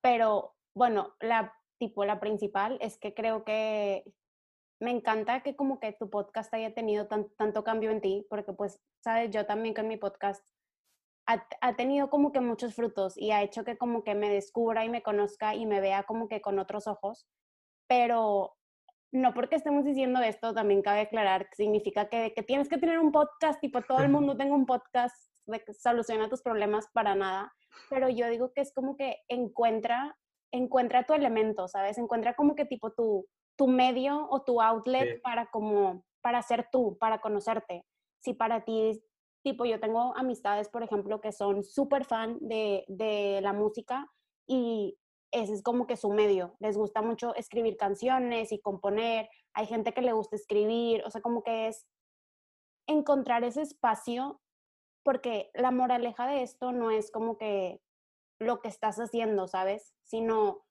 pero 0.00 0.54
bueno, 0.74 1.16
la 1.20 1.54
tipo, 1.78 2.04
la 2.04 2.20
principal 2.20 2.78
es 2.80 2.98
que 2.98 3.14
creo 3.14 3.44
que 3.44 4.04
me 4.80 4.90
encanta 4.90 5.42
que 5.42 5.56
como 5.56 5.80
que 5.80 5.92
tu 5.92 6.10
podcast 6.10 6.52
haya 6.54 6.74
tenido 6.74 7.06
tanto 7.06 7.64
cambio 7.64 7.90
en 7.90 8.00
ti, 8.00 8.26
porque 8.28 8.52
pues, 8.52 8.80
sabes, 9.02 9.30
yo 9.30 9.46
también 9.46 9.74
con 9.74 9.88
mi 9.88 9.96
podcast 9.96 10.46
ha, 11.26 11.46
ha, 11.60 11.76
tenido 11.76 12.10
como 12.10 12.32
que 12.32 12.40
muchos 12.40 12.74
frutos 12.74 13.16
y 13.16 13.30
ha 13.30 13.42
hecho 13.42 13.64
que 13.64 13.78
como 13.78 14.04
que 14.04 14.14
me 14.14 14.30
descubra 14.30 14.84
y 14.84 14.88
me 14.88 15.02
conozca 15.02 15.54
y 15.54 15.66
me 15.66 15.80
vea 15.80 16.04
como 16.04 16.28
que 16.28 16.40
con 16.40 16.58
otros 16.58 16.86
ojos, 16.86 17.26
pero 17.88 18.56
no 19.12 19.34
porque 19.34 19.56
estemos 19.56 19.84
diciendo 19.84 20.20
esto, 20.20 20.54
también 20.54 20.82
cabe 20.82 21.00
aclarar 21.00 21.48
que 21.48 21.56
significa 21.56 22.08
que, 22.08 22.32
que 22.34 22.42
tienes 22.42 22.68
que 22.68 22.78
tener 22.78 22.98
un 22.98 23.12
podcast, 23.12 23.60
tipo 23.60 23.82
todo 23.82 24.00
el 24.00 24.08
mundo 24.10 24.36
tenga 24.36 24.54
un 24.54 24.66
podcast 24.66 25.16
de 25.46 25.60
que 25.60 25.74
soluciona 25.74 26.28
tus 26.28 26.42
problemas 26.42 26.88
para 26.92 27.14
nada, 27.14 27.52
pero 27.88 28.08
yo 28.08 28.28
digo 28.28 28.52
que 28.52 28.60
es 28.60 28.72
como 28.72 28.96
que 28.96 29.18
encuentra, 29.28 30.16
encuentra 30.52 31.04
tu 31.04 31.14
elemento, 31.14 31.68
¿sabes? 31.68 31.98
Encuentra 31.98 32.34
como 32.34 32.54
que 32.54 32.64
tipo 32.64 32.92
tu, 32.92 33.26
tu 33.56 33.68
medio 33.68 34.28
o 34.30 34.42
tu 34.42 34.60
outlet 34.60 35.20
para 35.22 35.46
como, 35.46 36.04
para 36.22 36.42
ser 36.42 36.68
tú, 36.70 36.96
para 36.98 37.20
conocerte. 37.20 37.84
Si 38.22 38.34
para 38.34 38.64
ti, 38.64 39.02
tipo 39.42 39.64
yo 39.64 39.80
tengo 39.80 40.16
amistades, 40.16 40.68
por 40.68 40.82
ejemplo, 40.82 41.20
que 41.20 41.32
son 41.32 41.62
súper 41.62 42.04
fan 42.04 42.38
de, 42.40 42.84
de 42.88 43.40
la 43.42 43.52
música 43.52 44.06
y 44.46 44.98
ese 45.32 45.54
es 45.54 45.62
como 45.62 45.86
que 45.86 45.96
su 45.96 46.10
medio. 46.10 46.56
Les 46.60 46.76
gusta 46.76 47.02
mucho 47.02 47.34
escribir 47.34 47.76
canciones 47.76 48.52
y 48.52 48.60
componer. 48.60 49.28
Hay 49.54 49.66
gente 49.66 49.92
que 49.92 50.02
le 50.02 50.12
gusta 50.12 50.36
escribir, 50.36 51.02
o 51.04 51.10
sea, 51.10 51.20
como 51.20 51.42
que 51.42 51.68
es 51.68 51.86
encontrar 52.86 53.44
ese 53.44 53.62
espacio, 53.62 54.40
porque 55.04 55.50
la 55.54 55.70
moraleja 55.70 56.26
de 56.26 56.42
esto 56.42 56.72
no 56.72 56.90
es 56.90 57.10
como 57.10 57.36
que 57.38 57.80
lo 58.38 58.60
que 58.60 58.68
estás 58.68 58.98
haciendo, 58.98 59.48
¿sabes? 59.48 59.94
Sino 60.02 60.64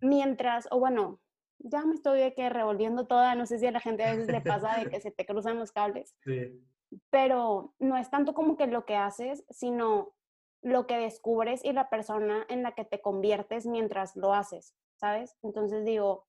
mientras, 0.00 0.68
o 0.70 0.78
bueno, 0.78 1.20
ya 1.58 1.84
me 1.84 1.94
estoy 1.94 2.20
de 2.20 2.34
que 2.34 2.48
revolviendo 2.48 3.06
toda, 3.06 3.34
no 3.34 3.46
sé 3.46 3.58
si 3.58 3.66
a 3.66 3.72
la 3.72 3.80
gente 3.80 4.04
a 4.04 4.12
veces 4.12 4.28
le 4.28 4.40
pasa 4.40 4.78
de 4.78 4.88
que 4.88 5.00
se 5.00 5.10
te 5.10 5.26
cruzan 5.26 5.58
los 5.58 5.72
cables. 5.72 6.16
Sí. 6.24 6.64
Pero 7.10 7.74
no 7.78 7.96
es 7.96 8.10
tanto 8.10 8.34
como 8.34 8.56
que 8.56 8.66
lo 8.66 8.84
que 8.84 8.96
haces, 8.96 9.44
sino 9.50 10.14
lo 10.62 10.86
que 10.86 10.98
descubres 10.98 11.64
y 11.64 11.72
la 11.72 11.88
persona 11.88 12.44
en 12.48 12.62
la 12.62 12.72
que 12.72 12.84
te 12.84 13.00
conviertes 13.00 13.66
mientras 13.66 14.16
lo 14.16 14.34
haces, 14.34 14.74
¿sabes? 14.96 15.36
Entonces 15.42 15.84
digo, 15.84 16.26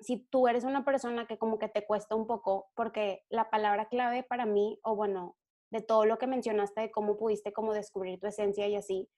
si 0.00 0.18
tú 0.18 0.48
eres 0.48 0.64
una 0.64 0.84
persona 0.84 1.26
que 1.26 1.38
como 1.38 1.58
que 1.58 1.68
te 1.68 1.86
cuesta 1.86 2.14
un 2.14 2.26
poco, 2.26 2.70
porque 2.74 3.24
la 3.30 3.48
palabra 3.48 3.88
clave 3.88 4.22
para 4.22 4.44
mí, 4.44 4.78
o 4.82 4.94
bueno, 4.94 5.36
de 5.70 5.80
todo 5.80 6.04
lo 6.04 6.18
que 6.18 6.26
mencionaste 6.26 6.82
de 6.82 6.90
cómo 6.90 7.16
pudiste 7.16 7.52
como 7.52 7.72
descubrir 7.72 8.20
tu 8.20 8.26
esencia 8.26 8.68
y 8.68 8.76
así, 8.76 9.08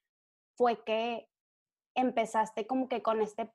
fue 0.59 0.83
que 0.85 1.29
empezaste 1.95 2.67
como 2.67 2.89
que 2.89 3.01
con 3.01 3.23
este, 3.23 3.51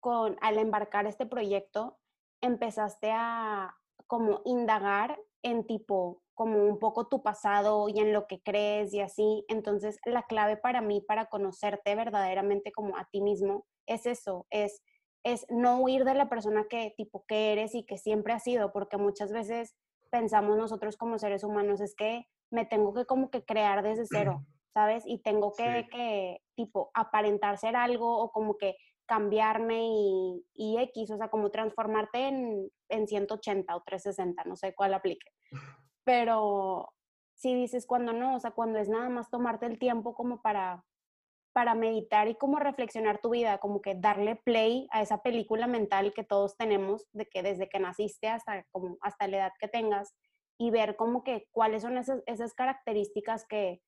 con, 0.00 0.36
al 0.40 0.58
embarcar 0.58 1.06
este 1.06 1.26
proyecto, 1.26 1.98
empezaste 2.40 3.12
a 3.12 3.76
como 4.06 4.40
indagar 4.46 5.20
en 5.42 5.66
tipo 5.66 6.22
como 6.34 6.64
un 6.64 6.78
poco 6.78 7.08
tu 7.08 7.22
pasado 7.22 7.88
y 7.88 7.98
en 7.98 8.12
lo 8.12 8.26
que 8.26 8.40
crees 8.40 8.94
y 8.94 9.00
así. 9.00 9.44
Entonces, 9.48 9.98
la 10.06 10.22
clave 10.22 10.56
para 10.56 10.80
mí, 10.80 11.00
para 11.00 11.26
conocerte 11.26 11.94
verdaderamente 11.94 12.72
como 12.72 12.96
a 12.96 13.08
ti 13.10 13.20
mismo, 13.20 13.66
es 13.86 14.06
eso, 14.06 14.46
es, 14.50 14.80
es 15.24 15.44
no 15.50 15.80
huir 15.80 16.04
de 16.04 16.14
la 16.14 16.28
persona 16.28 16.66
que 16.70 16.94
tipo 16.96 17.24
que 17.26 17.52
eres 17.52 17.74
y 17.74 17.84
que 17.84 17.98
siempre 17.98 18.32
has 18.32 18.44
sido, 18.44 18.72
porque 18.72 18.96
muchas 18.96 19.32
veces 19.32 19.74
pensamos 20.10 20.56
nosotros 20.56 20.96
como 20.96 21.18
seres 21.18 21.42
humanos, 21.42 21.80
es 21.80 21.94
que 21.96 22.24
me 22.50 22.64
tengo 22.64 22.94
que 22.94 23.04
como 23.04 23.30
que 23.30 23.44
crear 23.44 23.82
desde 23.82 24.06
cero, 24.06 24.44
¿sabes? 24.74 25.04
Y 25.06 25.18
tengo 25.18 25.52
que, 25.52 25.88
que 25.90 26.42
tipo, 26.54 26.90
aparentar 26.94 27.58
ser 27.58 27.76
algo 27.76 28.18
o 28.18 28.30
como 28.30 28.56
que 28.56 28.76
cambiarme 29.06 29.86
y, 29.86 30.44
y, 30.54 30.78
X, 30.78 31.10
o 31.10 31.16
sea, 31.16 31.28
como 31.28 31.50
transformarte 31.50 32.28
en, 32.28 32.70
en 32.90 33.08
180 33.08 33.74
o 33.74 33.82
360, 33.82 34.44
no 34.44 34.54
sé 34.54 34.74
cuál 34.74 34.94
aplique. 34.94 35.32
Pero 36.04 36.92
si 37.34 37.54
dices 37.54 37.86
cuando 37.86 38.12
no, 38.12 38.36
o 38.36 38.40
sea, 38.40 38.50
cuando 38.50 38.78
es 38.78 38.88
nada 38.88 39.08
más 39.08 39.30
tomarte 39.30 39.66
el 39.66 39.78
tiempo 39.78 40.14
como 40.14 40.42
para, 40.42 40.84
para 41.52 41.74
meditar 41.74 42.28
y 42.28 42.34
como 42.34 42.58
reflexionar 42.58 43.20
tu 43.20 43.30
vida, 43.30 43.58
como 43.58 43.80
que 43.80 43.94
darle 43.94 44.36
play 44.36 44.88
a 44.90 45.02
esa 45.02 45.22
película 45.22 45.66
mental 45.66 46.12
que 46.12 46.24
todos 46.24 46.56
tenemos, 46.56 47.06
de 47.12 47.26
que 47.26 47.42
desde 47.42 47.68
que 47.68 47.78
naciste 47.78 48.28
hasta, 48.28 48.64
como, 48.70 48.98
hasta 49.00 49.26
la 49.28 49.38
edad 49.38 49.52
que 49.58 49.68
tengas, 49.68 50.14
y 50.58 50.70
ver 50.70 50.96
como 50.96 51.22
que 51.22 51.46
cuáles 51.52 51.82
son 51.82 51.96
esas, 51.96 52.22
esas 52.26 52.52
características 52.54 53.46
que, 53.48 53.80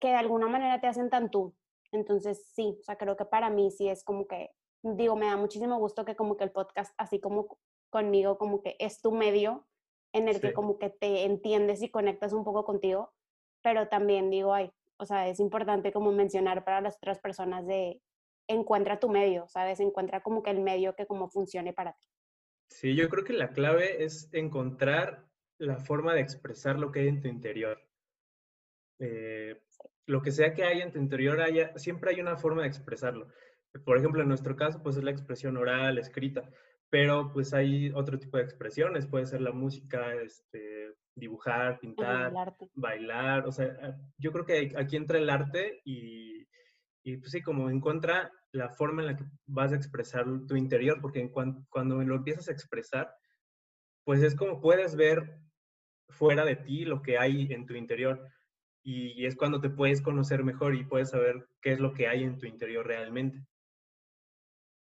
que 0.00 0.08
de 0.08 0.14
alguna 0.14 0.48
manera 0.48 0.80
te 0.80 0.86
hacen 0.86 1.10
tan 1.10 1.30
tú. 1.30 1.54
Entonces, 1.92 2.46
sí, 2.54 2.76
o 2.80 2.82
sea, 2.82 2.96
creo 2.96 3.16
que 3.16 3.24
para 3.24 3.50
mí 3.50 3.70
sí 3.70 3.88
es 3.88 4.04
como 4.04 4.26
que, 4.26 4.50
digo, 4.82 5.16
me 5.16 5.26
da 5.26 5.36
muchísimo 5.36 5.78
gusto 5.78 6.04
que 6.04 6.16
como 6.16 6.36
que 6.36 6.44
el 6.44 6.50
podcast, 6.50 6.94
así 6.98 7.20
como 7.20 7.58
conmigo, 7.90 8.38
como 8.38 8.62
que 8.62 8.76
es 8.78 9.00
tu 9.00 9.12
medio 9.12 9.66
en 10.12 10.28
el 10.28 10.40
que 10.40 10.52
como 10.52 10.78
que 10.78 10.90
te 10.90 11.24
entiendes 11.24 11.82
y 11.82 11.90
conectas 11.90 12.32
un 12.32 12.44
poco 12.44 12.64
contigo, 12.64 13.12
pero 13.62 13.88
también 13.88 14.30
digo, 14.30 14.54
ay, 14.54 14.72
o 14.98 15.04
sea, 15.04 15.28
es 15.28 15.40
importante 15.40 15.92
como 15.92 16.12
mencionar 16.12 16.64
para 16.64 16.80
las 16.80 16.96
otras 16.96 17.18
personas 17.18 17.66
de 17.66 18.00
encuentra 18.48 19.00
tu 19.00 19.08
medio, 19.08 19.46
¿sabes? 19.48 19.80
Encuentra 19.80 20.22
como 20.22 20.42
que 20.42 20.50
el 20.50 20.60
medio 20.60 20.94
que 20.94 21.06
como 21.06 21.28
funcione 21.28 21.72
para 21.72 21.92
ti. 21.92 22.06
Sí, 22.68 22.94
yo 22.94 23.08
creo 23.08 23.24
que 23.24 23.32
la 23.32 23.50
clave 23.52 24.04
es 24.04 24.32
encontrar 24.32 25.26
la 25.58 25.76
forma 25.76 26.14
de 26.14 26.20
expresar 26.20 26.78
lo 26.78 26.92
que 26.92 27.00
hay 27.00 27.08
en 27.08 27.20
tu 27.20 27.28
interior. 27.28 27.80
Eh, 28.98 29.62
lo 30.06 30.22
que 30.22 30.32
sea 30.32 30.54
que 30.54 30.64
haya 30.64 30.84
en 30.84 30.92
tu 30.92 30.98
interior, 30.98 31.40
haya, 31.40 31.76
siempre 31.76 32.10
hay 32.10 32.20
una 32.20 32.36
forma 32.36 32.62
de 32.62 32.68
expresarlo. 32.68 33.28
Por 33.84 33.98
ejemplo, 33.98 34.22
en 34.22 34.28
nuestro 34.28 34.56
caso, 34.56 34.82
pues 34.82 34.96
es 34.96 35.04
la 35.04 35.10
expresión 35.10 35.56
oral, 35.56 35.98
escrita, 35.98 36.48
pero 36.88 37.32
pues 37.32 37.52
hay 37.52 37.90
otro 37.90 38.18
tipo 38.18 38.36
de 38.36 38.44
expresiones, 38.44 39.06
puede 39.06 39.26
ser 39.26 39.40
la 39.40 39.52
música, 39.52 40.14
este, 40.14 40.94
dibujar, 41.14 41.78
pintar, 41.80 42.32
bailar, 42.74 43.46
o 43.46 43.52
sea, 43.52 43.76
ah, 43.82 43.96
yo 44.18 44.32
creo 44.32 44.46
que 44.46 44.72
aquí 44.76 44.96
entra 44.96 45.18
el 45.18 45.28
arte 45.28 45.80
y, 45.84 46.46
y 47.02 47.16
pues 47.16 47.32
sí, 47.32 47.42
como 47.42 47.68
encuentra 47.68 48.30
la 48.52 48.70
forma 48.70 49.02
en 49.02 49.08
la 49.08 49.16
que 49.16 49.24
vas 49.46 49.72
a 49.72 49.76
expresar 49.76 50.24
tu 50.46 50.56
interior, 50.56 51.00
porque 51.00 51.30
cuando 51.68 52.02
lo 52.02 52.14
empiezas 52.14 52.48
a 52.48 52.52
expresar, 52.52 53.12
pues 54.04 54.22
es 54.22 54.34
como 54.34 54.60
puedes 54.60 54.94
ver 54.94 55.40
fuera 56.08 56.44
de 56.44 56.56
ti 56.56 56.84
lo 56.84 57.02
que 57.02 57.18
hay 57.18 57.52
en 57.52 57.66
tu 57.66 57.74
interior 57.74 58.26
y 58.88 59.26
es 59.26 59.34
cuando 59.36 59.60
te 59.60 59.68
puedes 59.68 60.00
conocer 60.00 60.44
mejor 60.44 60.76
y 60.76 60.84
puedes 60.84 61.10
saber 61.10 61.48
qué 61.60 61.72
es 61.72 61.80
lo 61.80 61.92
que 61.92 62.06
hay 62.06 62.22
en 62.22 62.38
tu 62.38 62.46
interior 62.46 62.86
realmente. 62.86 63.44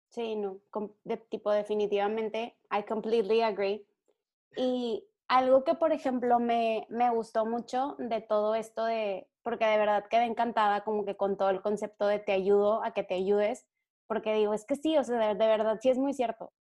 Sí, 0.09 0.37
no, 0.37 0.61
de 1.05 1.19
tipo 1.19 1.53
definitivamente, 1.53 2.57
I 2.71 2.83
completely 2.85 3.43
agree. 3.43 3.87
Y 4.57 5.07
algo 5.29 5.65
que, 5.65 5.75
por 5.75 5.93
ejemplo, 5.93 6.41
me, 6.41 6.87
me 6.89 7.11
gustó 7.11 7.45
mucho 7.45 7.95
de 7.99 8.23
todo 8.23 8.55
esto 8.55 8.87
de, 8.87 9.29
porque 9.43 9.67
de 9.67 9.77
verdad 9.77 10.07
quedé 10.09 10.25
encantada 10.25 10.83
como 10.83 11.05
que 11.05 11.17
con 11.17 11.37
todo 11.37 11.51
el 11.51 11.61
concepto 11.61 12.07
de 12.07 12.19
te 12.19 12.33
ayudo 12.33 12.83
a 12.83 12.93
que 12.95 13.05
te 13.05 13.15
ayudes, 13.15 13.67
porque 14.09 14.35
digo, 14.35 14.55
es 14.55 14.65
que 14.65 14.77
sí, 14.77 14.97
o 14.97 15.05
sea, 15.05 15.19
de, 15.19 15.35
de 15.35 15.47
verdad 15.47 15.79
sí 15.81 15.91
es 15.91 15.99
muy 15.99 16.15
cierto, 16.15 16.53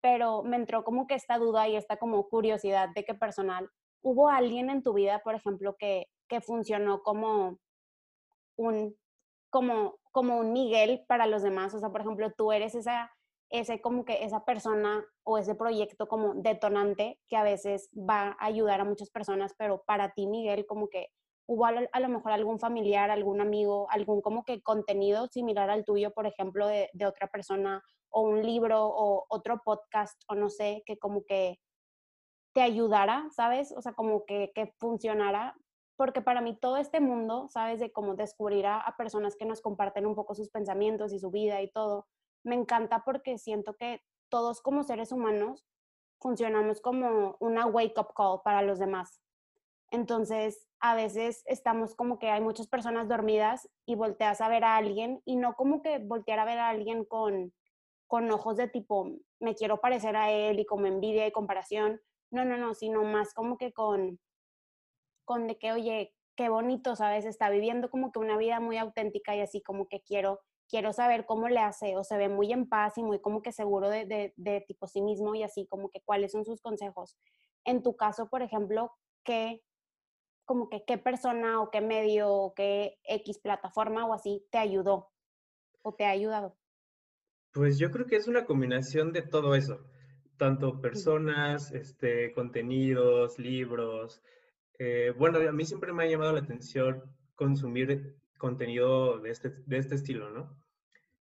pero 0.00 0.42
me 0.44 0.56
entró 0.56 0.84
como 0.84 1.06
que 1.06 1.14
esta 1.14 1.38
duda 1.38 1.68
y 1.68 1.76
esta 1.76 1.96
como 1.98 2.28
curiosidad 2.28 2.88
de 2.94 3.04
que 3.04 3.14
personal, 3.14 3.68
¿hubo 4.00 4.28
alguien 4.28 4.70
en 4.70 4.82
tu 4.82 4.94
vida, 4.94 5.20
por 5.24 5.34
ejemplo, 5.34 5.76
que, 5.78 6.06
que 6.28 6.40
funcionó 6.40 7.02
como 7.02 7.58
un 8.56 8.96
como, 9.54 10.00
como 10.10 10.38
un 10.38 10.52
Miguel 10.52 11.04
para 11.06 11.26
los 11.26 11.42
demás. 11.42 11.72
O 11.74 11.78
sea, 11.78 11.90
por 11.90 12.00
ejemplo, 12.00 12.32
tú 12.32 12.50
eres 12.50 12.74
esa, 12.74 13.12
ese 13.50 13.80
como 13.80 14.04
que 14.04 14.24
esa 14.24 14.44
persona 14.44 15.04
o 15.22 15.38
ese 15.38 15.54
proyecto 15.54 16.08
como 16.08 16.34
detonante 16.34 17.20
que 17.28 17.36
a 17.36 17.44
veces 17.44 17.88
va 17.94 18.36
a 18.40 18.46
ayudar 18.46 18.80
a 18.80 18.84
muchas 18.84 19.10
personas, 19.10 19.54
pero 19.56 19.84
para 19.86 20.12
ti, 20.12 20.26
Miguel, 20.26 20.66
como 20.66 20.88
que 20.88 21.06
hubo 21.46 21.66
a 21.66 22.00
lo 22.00 22.08
mejor 22.08 22.32
algún 22.32 22.58
familiar, 22.58 23.12
algún 23.12 23.40
amigo, 23.40 23.86
algún 23.90 24.22
como 24.22 24.44
que 24.44 24.60
contenido 24.60 25.28
similar 25.28 25.70
al 25.70 25.84
tuyo, 25.84 26.12
por 26.12 26.26
ejemplo, 26.26 26.66
de, 26.66 26.90
de 26.92 27.06
otra 27.06 27.28
persona 27.28 27.80
o 28.10 28.22
un 28.22 28.42
libro 28.42 28.84
o 28.84 29.24
otro 29.28 29.60
podcast 29.64 30.20
o 30.26 30.34
no 30.34 30.50
sé, 30.50 30.82
que 30.84 30.98
como 30.98 31.24
que 31.24 31.60
te 32.54 32.62
ayudara, 32.62 33.28
¿sabes? 33.30 33.72
O 33.76 33.82
sea, 33.82 33.92
como 33.92 34.24
que, 34.24 34.52
que 34.54 34.72
funcionara, 34.78 35.54
porque 35.96 36.20
para 36.20 36.40
mí 36.40 36.56
todo 36.58 36.76
este 36.76 37.00
mundo, 37.00 37.48
¿sabes? 37.48 37.80
De 37.80 37.92
cómo 37.92 38.14
descubrir 38.14 38.66
a, 38.66 38.80
a, 38.80 38.96
personas 38.96 39.36
que 39.36 39.44
nos 39.44 39.60
comparten 39.60 40.06
un 40.06 40.14
poco 40.14 40.34
sus 40.34 40.50
pensamientos 40.50 41.12
y 41.12 41.18
su 41.18 41.30
vida 41.30 41.62
y 41.62 41.70
todo, 41.70 42.06
me 42.42 42.54
encanta 42.54 43.04
porque 43.04 43.38
siento 43.38 43.74
que 43.74 44.02
todos 44.28 44.60
como 44.60 44.82
seres 44.82 45.12
humanos 45.12 45.64
funcionamos 46.20 46.80
como 46.80 47.36
una 47.40 47.66
wake-up 47.66 48.14
call 48.16 48.40
para 48.42 48.62
los 48.62 48.78
demás. 48.78 49.20
Entonces, 49.90 50.66
a 50.80 50.94
veces 50.94 51.42
estamos 51.46 51.94
como 51.94 52.18
que 52.18 52.30
hay 52.30 52.40
muchas 52.40 52.66
personas 52.66 53.08
dormidas 53.08 53.68
y 53.86 53.94
volteas 53.94 54.40
a 54.40 54.48
ver 54.48 54.64
a 54.64 54.76
alguien 54.76 55.22
y 55.24 55.36
no 55.36 55.54
como 55.54 55.82
que 55.82 55.98
voltear 55.98 56.38
a 56.38 56.44
ver 56.44 56.58
a 56.58 56.68
alguien 56.68 57.04
con, 57.04 57.52
con 58.06 58.30
ojos 58.30 58.56
de 58.56 58.68
tipo, 58.68 59.10
me 59.38 59.54
quiero 59.54 59.80
parecer 59.80 60.16
a 60.16 60.30
él 60.30 60.58
y 60.58 60.66
como 60.66 60.86
envidia 60.86 61.26
y 61.26 61.32
comparación, 61.32 62.00
no, 62.30 62.44
no, 62.44 62.56
no, 62.56 62.74
sino 62.74 63.04
más 63.04 63.34
como 63.34 63.56
que 63.56 63.72
con, 63.72 64.18
con 65.24 65.46
de 65.46 65.58
que, 65.58 65.72
oye, 65.72 66.14
qué 66.36 66.48
bonito, 66.48 66.96
¿sabes? 66.96 67.24
Está 67.24 67.50
viviendo 67.50 67.90
como 67.90 68.12
que 68.12 68.18
una 68.18 68.36
vida 68.36 68.60
muy 68.60 68.76
auténtica 68.76 69.36
y 69.36 69.40
así 69.40 69.62
como 69.62 69.88
que 69.88 70.00
quiero, 70.02 70.40
quiero 70.68 70.92
saber 70.92 71.26
cómo 71.26 71.48
le 71.48 71.60
hace 71.60 71.96
o 71.96 72.04
se 72.04 72.16
ve 72.16 72.28
muy 72.28 72.52
en 72.52 72.68
paz 72.68 72.98
y 72.98 73.02
muy 73.02 73.20
como 73.20 73.42
que 73.42 73.52
seguro 73.52 73.88
de, 73.88 74.06
de, 74.06 74.34
de 74.36 74.60
tipo 74.62 74.86
sí 74.86 75.02
mismo 75.02 75.34
y 75.34 75.42
así 75.42 75.66
como 75.66 75.90
que 75.90 76.00
cuáles 76.04 76.32
son 76.32 76.44
sus 76.44 76.60
consejos. 76.60 77.16
En 77.64 77.82
tu 77.82 77.96
caso, 77.96 78.28
por 78.28 78.42
ejemplo, 78.42 78.92
¿qué, 79.24 79.62
como 80.44 80.68
que 80.68 80.84
qué 80.84 80.98
persona 80.98 81.60
o 81.62 81.70
qué 81.70 81.80
medio 81.80 82.32
o 82.32 82.54
qué 82.54 82.98
X 83.04 83.38
plataforma 83.38 84.06
o 84.06 84.14
así 84.14 84.46
te 84.50 84.58
ayudó 84.58 85.10
o 85.82 85.94
te 85.94 86.04
ha 86.04 86.10
ayudado? 86.10 86.56
Pues 87.52 87.78
yo 87.78 87.90
creo 87.90 88.06
que 88.06 88.16
es 88.16 88.26
una 88.26 88.44
combinación 88.44 89.12
de 89.12 89.22
todo 89.22 89.54
eso 89.54 89.78
tanto 90.36 90.80
personas, 90.80 91.72
este, 91.72 92.32
contenidos, 92.32 93.38
libros. 93.38 94.22
Eh, 94.78 95.12
bueno, 95.16 95.38
a 95.38 95.52
mí 95.52 95.64
siempre 95.64 95.92
me 95.92 96.04
ha 96.04 96.08
llamado 96.08 96.32
la 96.32 96.40
atención 96.40 97.02
consumir 97.34 98.16
contenido 98.38 99.18
de 99.18 99.30
este, 99.30 99.50
de 99.66 99.78
este 99.78 99.94
estilo, 99.94 100.30
¿no? 100.30 100.58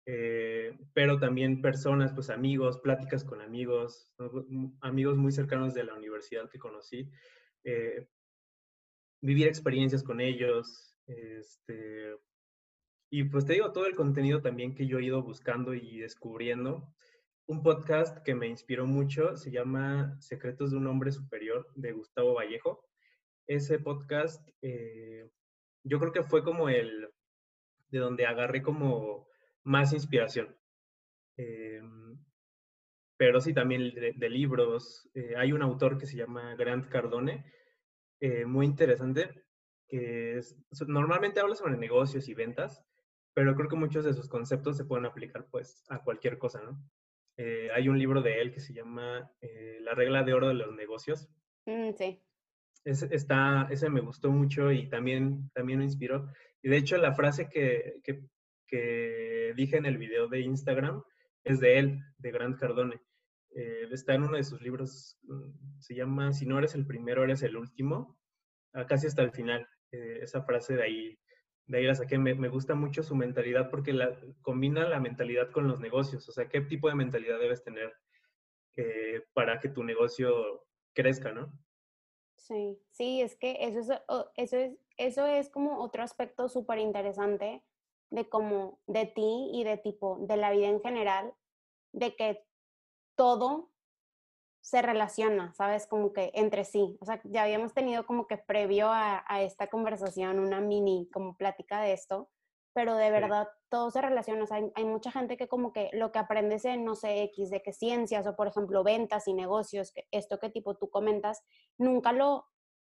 Eh, 0.05 0.77
pero 0.93 1.19
también 1.19 1.61
personas, 1.61 2.13
pues 2.13 2.29
amigos, 2.29 2.79
pláticas 2.79 3.23
con 3.23 3.41
amigos, 3.41 4.11
amigos 4.81 5.17
muy 5.17 5.31
cercanos 5.31 5.73
de 5.73 5.83
la 5.83 5.93
universidad 5.93 6.49
que 6.49 6.57
conocí, 6.57 7.09
eh, 7.63 8.07
vivir 9.21 9.47
experiencias 9.47 10.01
con 10.01 10.19
ellos, 10.19 10.95
este, 11.05 12.15
y 13.11 13.23
pues 13.25 13.45
te 13.45 13.53
digo, 13.53 13.71
todo 13.71 13.85
el 13.85 13.95
contenido 13.95 14.41
también 14.41 14.73
que 14.73 14.87
yo 14.87 14.99
he 14.99 15.05
ido 15.05 15.21
buscando 15.21 15.73
y 15.73 15.99
descubriendo, 15.99 16.91
un 17.45 17.63
podcast 17.63 18.19
que 18.23 18.35
me 18.35 18.47
inspiró 18.47 18.85
mucho, 18.85 19.35
se 19.35 19.51
llama 19.51 20.15
Secretos 20.19 20.71
de 20.71 20.77
un 20.77 20.87
Hombre 20.87 21.11
Superior 21.11 21.67
de 21.75 21.91
Gustavo 21.91 22.35
Vallejo. 22.35 22.88
Ese 23.49 23.79
podcast, 23.79 24.47
eh, 24.61 25.29
yo 25.83 25.99
creo 25.99 26.11
que 26.11 26.23
fue 26.23 26.43
como 26.43 26.69
el 26.69 27.09
de 27.89 27.99
donde 27.99 28.25
agarré 28.25 28.61
como 28.61 29.27
más 29.63 29.91
inspiración. 29.91 30.55
Eh, 31.35 31.81
pero 33.17 33.41
sí, 33.41 33.53
también 33.53 33.93
de, 33.93 34.29
libros. 34.29 35.09
Eh, 35.13 35.33
hay 35.35 35.51
un 35.51 35.61
autor 35.61 35.97
que 35.97 36.05
se 36.05 36.15
llama 36.15 36.55
Grant 36.55 36.87
Cardone, 36.87 37.45
muy 38.45 38.65
interesante, 38.65 39.45
que 39.87 40.39
normalmente 40.87 41.39
habla 41.39 41.55
sobre 41.55 41.77
negocios 41.77 42.27
y 42.27 42.33
ventas, 42.33 42.85
pero 43.33 43.55
creo 43.55 43.69
que 43.69 43.75
muchos 43.75 44.05
de 44.05 44.13
sus 44.13 44.29
conceptos 44.29 44.77
se 44.77 44.85
pueden 44.85 45.05
aplicar 45.05 45.47
pues 45.49 45.85
a 45.89 46.03
cualquier 46.03 46.37
cosa, 46.37 46.61
¿no? 46.61 46.79
Eh, 47.41 47.69
hay 47.73 47.87
un 47.87 47.97
libro 47.97 48.21
de 48.21 48.41
él 48.41 48.51
que 48.51 48.59
se 48.59 48.73
llama 48.73 49.31
eh, 49.39 49.77
La 49.79 49.93
regla 49.93 50.23
de 50.23 50.33
oro 50.33 50.49
de 50.49 50.55
los 50.55 50.75
negocios. 50.75 51.29
Mm, 51.65 51.91
sí. 51.93 52.21
Ese, 52.83 53.07
está, 53.11 53.67
ese 53.69 53.89
me 53.89 54.01
gustó 54.01 54.31
mucho 54.31 54.71
y 54.71 54.89
también, 54.89 55.49
también 55.53 55.79
me 55.79 55.85
inspiró. 55.85 56.31
Y 56.61 56.69
de 56.69 56.77
hecho 56.77 56.97
la 56.97 57.13
frase 57.13 57.49
que, 57.49 57.99
que, 58.03 58.21
que 58.67 59.53
dije 59.55 59.77
en 59.77 59.85
el 59.85 59.97
video 59.97 60.27
de 60.27 60.41
Instagram 60.41 61.03
es 61.43 61.59
de 61.59 61.79
él, 61.79 61.99
de 62.17 62.31
Grant 62.31 62.59
Cardone. 62.59 63.01
Eh, 63.55 63.87
está 63.91 64.13
en 64.13 64.23
uno 64.23 64.37
de 64.37 64.43
sus 64.43 64.61
libros, 64.61 65.17
mm, 65.23 65.79
se 65.79 65.95
llama 65.95 66.33
Si 66.33 66.45
no 66.45 66.57
eres 66.59 66.75
el 66.75 66.85
primero, 66.85 67.23
eres 67.23 67.41
el 67.43 67.57
último, 67.57 68.19
ah, 68.73 68.85
casi 68.85 69.07
hasta 69.07 69.23
el 69.23 69.31
final. 69.31 69.67
esa 69.91 70.43
frase 70.43 70.75
de 70.75 70.83
ahí 70.83 71.19
de 71.69 71.77
ahí 71.77 71.85
la 71.85 71.95
saqué. 71.95 72.17
Me, 72.17 72.33
me, 72.35 72.49
gusta 72.49 72.75
mucho 72.75 73.03
su 73.03 73.15
mentalidad 73.15 73.69
porque 73.69 73.93
la, 73.93 74.19
combina 74.41 74.89
la 74.89 74.99
mentalidad 74.99 75.51
con 75.51 75.67
los 75.67 75.79
negocios. 75.79 76.27
O 76.27 76.31
sea, 76.31 76.49
qué 76.49 76.61
tipo 76.61 76.89
de 76.89 76.95
mentalidad 76.95 77.39
debes 77.39 77.63
tener 77.63 77.93
eh, 78.75 79.23
para 79.33 79.59
que 79.59 79.69
tu 79.69 79.83
negocio 79.83 80.65
crezca, 80.93 81.31
¿no? 81.31 81.53
Sí, 82.39 82.81
sí, 82.91 83.21
es 83.21 83.35
que 83.35 83.57
eso 83.59 83.79
es, 83.79 84.01
eso 84.35 84.57
es, 84.57 84.77
eso 84.97 85.25
es 85.27 85.49
como 85.49 85.81
otro 85.81 86.03
aspecto 86.03 86.49
súper 86.49 86.79
interesante 86.79 87.63
de 88.09 88.27
como 88.29 88.79
de 88.87 89.05
ti 89.05 89.49
y 89.53 89.63
de 89.63 89.77
tipo 89.77 90.17
de 90.21 90.37
la 90.37 90.51
vida 90.51 90.67
en 90.67 90.81
general, 90.81 91.33
de 91.91 92.15
que 92.15 92.43
todo 93.15 93.69
se 94.61 94.81
relaciona, 94.81 95.53
¿sabes? 95.53 95.87
Como 95.87 96.13
que 96.13 96.31
entre 96.33 96.63
sí. 96.63 96.97
O 97.01 97.05
sea, 97.05 97.21
ya 97.23 97.43
habíamos 97.43 97.73
tenido 97.73 98.05
como 98.05 98.27
que 98.27 98.37
previo 98.37 98.89
a, 98.89 99.23
esta 99.41 99.67
conversación 99.67 100.39
una 100.39 100.61
mini 100.61 101.09
como 101.11 101.35
plática 101.35 101.81
de 101.81 101.93
esto, 101.93 102.29
pero 102.73 102.95
de 102.95 103.11
verdad 103.11 103.47
todo 103.69 103.91
se 103.91 104.01
relaciona. 104.01 104.43
O 104.43 104.47
sea, 104.47 104.61
hay, 104.75 104.85
mucha 104.85 105.11
gente 105.11 105.37
que 105.37 105.47
como 105.47 105.71
que 105.73 105.89
lo 105.93 106.11
que 106.11 106.19
aprendes 106.19 106.65
en, 106.65 106.85
no 106.85 106.95
sé, 106.95 107.23
X, 107.23 107.49
de 107.49 107.61
que 107.61 107.73
ciencias 107.73 108.27
o 108.27 108.35
por 108.35 108.47
ejemplo 108.47 108.83
ventas 108.83 109.27
y 109.27 109.33
negocios, 109.33 109.91
que 109.91 110.07
esto 110.11 110.39
que 110.39 110.49
tipo 110.49 110.75
tú 110.75 110.89
comentas, 110.89 111.43
nunca 111.77 112.11
lo, 112.11 112.47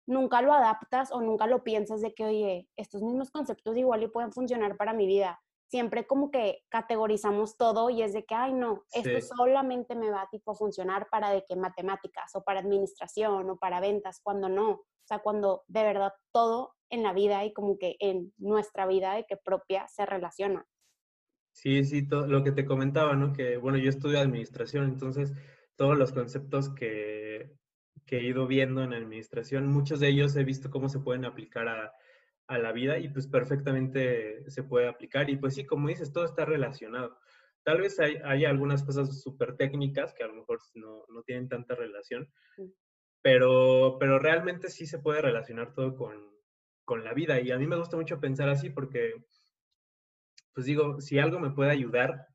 nunca 0.06 0.42
lo 0.42 0.52
adaptas 0.52 1.12
o 1.12 1.20
nunca 1.20 1.46
lo 1.46 1.64
piensas 1.64 2.00
de 2.00 2.14
que, 2.14 2.24
oye, 2.24 2.68
estos 2.76 3.02
mismos 3.02 3.30
conceptos 3.30 3.76
igual 3.76 4.02
y 4.02 4.08
pueden 4.08 4.32
funcionar 4.32 4.76
para 4.76 4.92
mi 4.92 5.06
vida 5.06 5.40
siempre 5.68 6.06
como 6.06 6.30
que 6.30 6.62
categorizamos 6.68 7.56
todo 7.56 7.90
y 7.90 8.02
es 8.02 8.12
de 8.12 8.24
que, 8.24 8.34
ay, 8.34 8.52
no, 8.52 8.84
esto 8.92 9.34
solamente 9.36 9.94
me 9.94 10.10
va 10.10 10.28
tipo 10.30 10.52
a 10.52 10.54
funcionar 10.54 11.08
para 11.10 11.30
de 11.30 11.44
que 11.44 11.56
matemáticas 11.56 12.34
o 12.34 12.44
para 12.44 12.60
administración 12.60 13.50
o 13.50 13.58
para 13.58 13.80
ventas, 13.80 14.20
cuando 14.22 14.48
no. 14.48 14.70
O 14.70 15.08
sea, 15.08 15.20
cuando 15.20 15.64
de 15.68 15.82
verdad 15.82 16.12
todo 16.32 16.74
en 16.90 17.02
la 17.02 17.12
vida 17.12 17.44
y 17.44 17.52
como 17.52 17.78
que 17.78 17.96
en 18.00 18.32
nuestra 18.38 18.86
vida 18.86 19.14
de 19.14 19.24
que 19.24 19.36
propia 19.36 19.88
se 19.88 20.06
relaciona. 20.06 20.66
Sí, 21.52 21.84
sí, 21.84 22.06
todo 22.06 22.26
lo 22.26 22.44
que 22.44 22.52
te 22.52 22.66
comentaba, 22.66 23.14
¿no? 23.14 23.32
Que, 23.32 23.56
bueno, 23.56 23.78
yo 23.78 23.88
estudio 23.88 24.20
administración, 24.20 24.84
entonces 24.84 25.32
todos 25.74 25.96
los 25.96 26.12
conceptos 26.12 26.68
que, 26.74 27.56
que 28.04 28.18
he 28.18 28.24
ido 28.24 28.46
viendo 28.46 28.82
en 28.82 28.92
administración, 28.92 29.66
muchos 29.66 30.00
de 30.00 30.08
ellos 30.08 30.36
he 30.36 30.44
visto 30.44 30.70
cómo 30.70 30.88
se 30.88 31.00
pueden 31.00 31.24
aplicar 31.24 31.68
a, 31.68 31.92
a 32.48 32.58
la 32.58 32.72
vida 32.72 32.98
y 32.98 33.08
pues 33.08 33.26
perfectamente 33.26 34.48
se 34.50 34.62
puede 34.62 34.88
aplicar. 34.88 35.28
Y 35.30 35.36
pues 35.36 35.54
sí, 35.54 35.64
como 35.64 35.88
dices, 35.88 36.12
todo 36.12 36.24
está 36.24 36.44
relacionado. 36.44 37.18
Tal 37.64 37.80
vez 37.80 37.98
hay, 37.98 38.16
hay 38.24 38.44
algunas 38.44 38.84
cosas 38.84 39.20
súper 39.20 39.56
técnicas 39.56 40.14
que 40.14 40.22
a 40.22 40.28
lo 40.28 40.34
mejor 40.34 40.60
no, 40.74 41.04
no, 41.08 41.22
tienen 41.22 41.48
tanta 41.48 41.74
relación, 41.74 42.30
pero, 43.20 43.96
pero 43.98 44.20
realmente 44.20 44.70
sí 44.70 44.86
se 44.86 45.00
puede 45.00 45.20
relacionar 45.20 45.74
todo 45.74 45.96
con, 45.96 46.30
con 46.84 47.02
la 47.02 47.12
vida. 47.12 47.40
Y 47.40 47.50
a 47.50 47.58
mí 47.58 47.66
me 47.66 47.76
gusta 47.76 47.96
mucho 47.96 48.20
pensar 48.20 48.48
así 48.48 48.70
porque, 48.70 49.14
pues 50.54 50.66
digo, 50.66 51.00
si 51.00 51.18
algo 51.18 51.40
me 51.40 51.50
puede 51.50 51.72
ayudar 51.72 52.28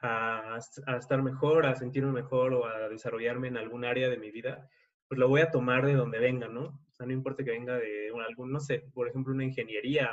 a, 0.00 0.54
a, 0.86 0.96
estar 0.96 1.22
mejor, 1.22 1.66
a 1.66 1.74
sentirme 1.74 2.12
mejor 2.12 2.54
o 2.54 2.66
a 2.66 2.88
desarrollarme 2.88 3.48
en 3.48 3.58
algún 3.58 3.84
área 3.84 4.08
de 4.08 4.16
mi 4.16 4.30
vida, 4.30 4.68
pues 5.06 5.18
lo 5.18 5.28
voy 5.28 5.42
a 5.42 5.50
tomar 5.50 5.84
de 5.84 5.92
donde 5.92 6.18
venga, 6.18 6.48
¿no? 6.48 6.80
No 7.06 7.12
importa 7.12 7.44
que 7.44 7.50
venga 7.50 7.76
de 7.76 8.10
algún, 8.26 8.52
no 8.52 8.60
sé, 8.60 8.84
por 8.94 9.08
ejemplo, 9.08 9.32
una 9.32 9.44
ingeniería 9.44 10.10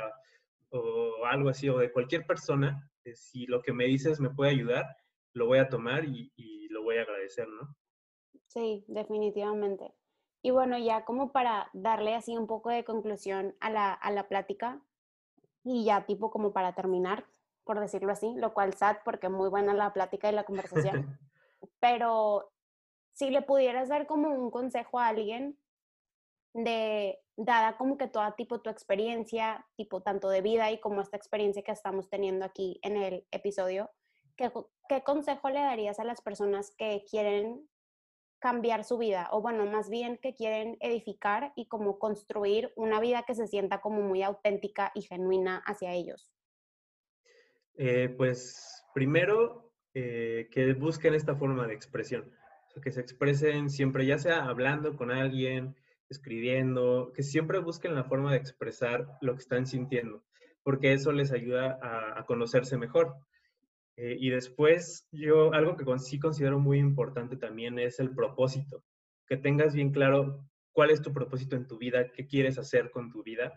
o 0.70 1.24
algo 1.26 1.48
así, 1.48 1.68
o 1.68 1.78
de 1.78 1.92
cualquier 1.92 2.26
persona, 2.26 2.88
eh, 3.04 3.14
si 3.14 3.46
lo 3.46 3.62
que 3.62 3.72
me 3.72 3.84
dices 3.86 4.20
me 4.20 4.30
puede 4.30 4.52
ayudar, 4.52 4.86
lo 5.32 5.46
voy 5.46 5.58
a 5.58 5.68
tomar 5.68 6.04
y, 6.04 6.30
lo 6.70 6.84
voy 6.84 6.98
a 6.98 7.02
agradecer, 7.02 7.48
¿no? 7.48 7.74
Sí, 8.46 8.84
definitivamente. 8.86 9.92
Y 10.40 10.52
bueno, 10.52 10.78
ya 10.78 11.04
como 11.04 11.32
para 11.32 11.68
darle 11.72 12.14
así 12.14 12.36
un 12.36 12.46
poco 12.46 12.70
de 12.70 12.84
conclusión 12.84 13.56
a 13.60 13.70
la, 13.70 13.92
a 13.92 14.10
la 14.12 14.28
plática, 14.28 14.80
y 15.64 15.84
ya 15.84 16.06
tipo 16.06 16.30
como 16.30 16.52
para 16.52 16.74
terminar, 16.74 17.26
por 17.64 17.80
decirlo 17.80 18.12
así, 18.12 18.32
lo 18.36 18.54
cual 18.54 18.74
sad 18.74 18.98
porque 19.04 19.28
muy 19.28 19.48
buena 19.48 19.74
la 19.74 19.92
plática 19.92 20.30
y 20.30 20.34
la 20.34 20.44
conversación, 20.44 21.18
pero 21.80 22.50
si 23.12 23.30
le 23.30 23.42
pudieras 23.42 23.88
dar 23.88 24.06
como 24.06 24.30
un 24.30 24.50
consejo 24.50 24.98
a 24.98 25.08
alguien 25.08 25.58
de, 26.54 27.18
dada 27.36 27.76
como 27.76 27.96
que 27.96 28.08
toda 28.08 28.36
tipo 28.36 28.60
tu 28.60 28.70
experiencia, 28.70 29.66
tipo 29.76 30.02
tanto 30.02 30.28
de 30.28 30.42
vida 30.42 30.70
y 30.70 30.80
como 30.80 31.00
esta 31.00 31.16
experiencia 31.16 31.62
que 31.62 31.72
estamos 31.72 32.08
teniendo 32.08 32.44
aquí 32.44 32.78
en 32.82 32.96
el 32.96 33.26
episodio, 33.30 33.90
¿qué, 34.36 34.50
¿qué 34.88 35.02
consejo 35.02 35.48
le 35.48 35.60
darías 35.60 35.98
a 35.98 36.04
las 36.04 36.20
personas 36.20 36.74
que 36.76 37.04
quieren 37.10 37.68
cambiar 38.40 38.84
su 38.84 38.98
vida 38.98 39.28
o 39.32 39.42
bueno, 39.42 39.66
más 39.66 39.90
bien 39.90 40.16
que 40.16 40.34
quieren 40.34 40.76
edificar 40.80 41.52
y 41.56 41.66
como 41.66 41.98
construir 41.98 42.72
una 42.74 42.98
vida 42.98 43.24
que 43.26 43.34
se 43.34 43.46
sienta 43.46 43.80
como 43.80 44.00
muy 44.00 44.22
auténtica 44.22 44.90
y 44.94 45.02
genuina 45.02 45.62
hacia 45.66 45.92
ellos? 45.92 46.30
Eh, 47.76 48.08
pues 48.16 48.84
primero 48.94 49.72
eh, 49.94 50.48
que 50.50 50.72
busquen 50.74 51.14
esta 51.14 51.36
forma 51.36 51.66
de 51.66 51.74
expresión, 51.74 52.32
que 52.82 52.90
se 52.90 53.00
expresen 53.00 53.70
siempre, 53.70 54.06
ya 54.06 54.18
sea 54.18 54.44
hablando 54.44 54.96
con 54.96 55.10
alguien, 55.10 55.76
escribiendo, 56.10 57.12
que 57.14 57.22
siempre 57.22 57.58
busquen 57.60 57.94
la 57.94 58.04
forma 58.04 58.32
de 58.32 58.38
expresar 58.38 59.06
lo 59.22 59.34
que 59.34 59.40
están 59.40 59.66
sintiendo, 59.66 60.22
porque 60.62 60.92
eso 60.92 61.12
les 61.12 61.32
ayuda 61.32 61.78
a 61.82 62.26
conocerse 62.26 62.76
mejor. 62.76 63.14
Eh, 63.96 64.16
y 64.18 64.30
después, 64.30 65.06
yo 65.12 65.52
algo 65.52 65.76
que 65.76 65.84
sí 65.98 66.18
considero 66.18 66.58
muy 66.58 66.78
importante 66.78 67.36
también 67.36 67.78
es 67.78 68.00
el 68.00 68.14
propósito, 68.14 68.82
que 69.26 69.36
tengas 69.36 69.74
bien 69.74 69.92
claro 69.92 70.44
cuál 70.72 70.90
es 70.90 71.02
tu 71.02 71.12
propósito 71.12 71.54
en 71.54 71.66
tu 71.66 71.78
vida, 71.78 72.10
qué 72.12 72.26
quieres 72.26 72.58
hacer 72.58 72.90
con 72.90 73.10
tu 73.10 73.22
vida 73.22 73.52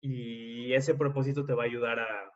y 0.00 0.72
ese 0.74 0.94
propósito 0.94 1.44
te 1.44 1.54
va 1.54 1.62
a 1.62 1.66
ayudar 1.66 2.00
a, 2.00 2.32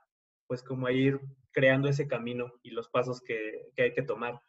pues 0.47 0.63
como 0.63 0.87
a 0.87 0.93
ir 0.93 1.21
creando 1.51 1.89
ese 1.89 2.07
camino 2.07 2.53
y 2.63 2.71
los 2.71 2.89
pasos 2.89 3.21
que, 3.21 3.71
que 3.75 3.83
hay 3.83 3.93
que 3.93 4.03
tomar. 4.03 4.41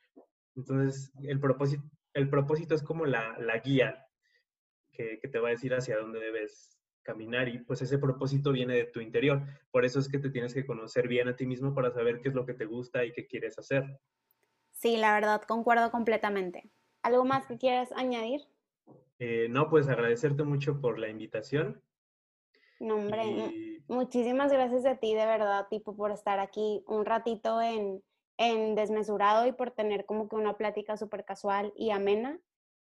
Entonces, 0.55 1.11
el 1.23 1.39
propósito, 1.39 1.83
el 2.13 2.29
propósito 2.29 2.75
es 2.75 2.83
como 2.83 3.05
la, 3.05 3.37
la 3.39 3.57
guía 3.57 4.02
que, 4.93 5.19
que, 5.19 5.27
te 5.27 5.39
va 5.39 5.49
a 5.49 5.51
decir 5.51 5.73
hacia 5.73 5.97
dónde 5.97 6.19
debes 6.19 6.79
caminar 7.03 7.49
y 7.49 7.59
pues 7.59 7.81
ese 7.81 7.97
propósito 7.97 8.51
viene 8.51 8.75
de 8.75 8.85
tu 8.85 9.01
interior. 9.01 9.43
Por 9.71 9.85
eso 9.85 9.99
es 9.99 10.09
que 10.09 10.19
te 10.19 10.29
tienes 10.29 10.53
que 10.53 10.65
conocer 10.65 11.07
bien 11.07 11.27
a 11.27 11.35
ti 11.35 11.45
mismo 11.45 11.75
para 11.75 11.91
saber 11.91 12.21
qué 12.21 12.29
es 12.29 12.35
lo 12.35 12.45
que 12.45 12.53
te 12.53 12.65
gusta 12.65 13.05
y 13.05 13.11
qué 13.11 13.27
quieres 13.27 13.59
hacer. 13.59 13.99
Sí, 14.71 14.97
la 14.97 15.13
verdad, 15.13 15.41
concuerdo 15.43 15.91
completamente. 15.91 16.69
¿Algo 17.03 17.25
más 17.25 17.45
que 17.45 17.57
quieras 17.57 17.91
añadir? 17.95 18.41
Eh, 19.19 19.47
no, 19.49 19.69
pues 19.69 19.87
agradecerte 19.87 20.43
mucho 20.43 20.81
por 20.81 20.97
la 20.97 21.09
invitación. 21.09 21.81
No, 22.79 22.95
hombre, 22.95 23.81
muchísimas 23.87 24.51
gracias 24.51 24.85
a 24.85 24.97
ti, 24.97 25.13
de 25.13 25.25
verdad, 25.25 25.67
tipo, 25.69 25.95
por 25.95 26.11
estar 26.11 26.39
aquí 26.39 26.83
un 26.87 27.05
ratito 27.05 27.61
en, 27.61 28.03
en 28.37 28.75
Desmesurado 28.75 29.47
y 29.47 29.53
por 29.53 29.71
tener 29.71 30.05
como 30.05 30.27
que 30.27 30.35
una 30.35 30.57
plática 30.57 30.97
súper 30.97 31.23
casual 31.23 31.71
y 31.77 31.91
amena. 31.91 32.39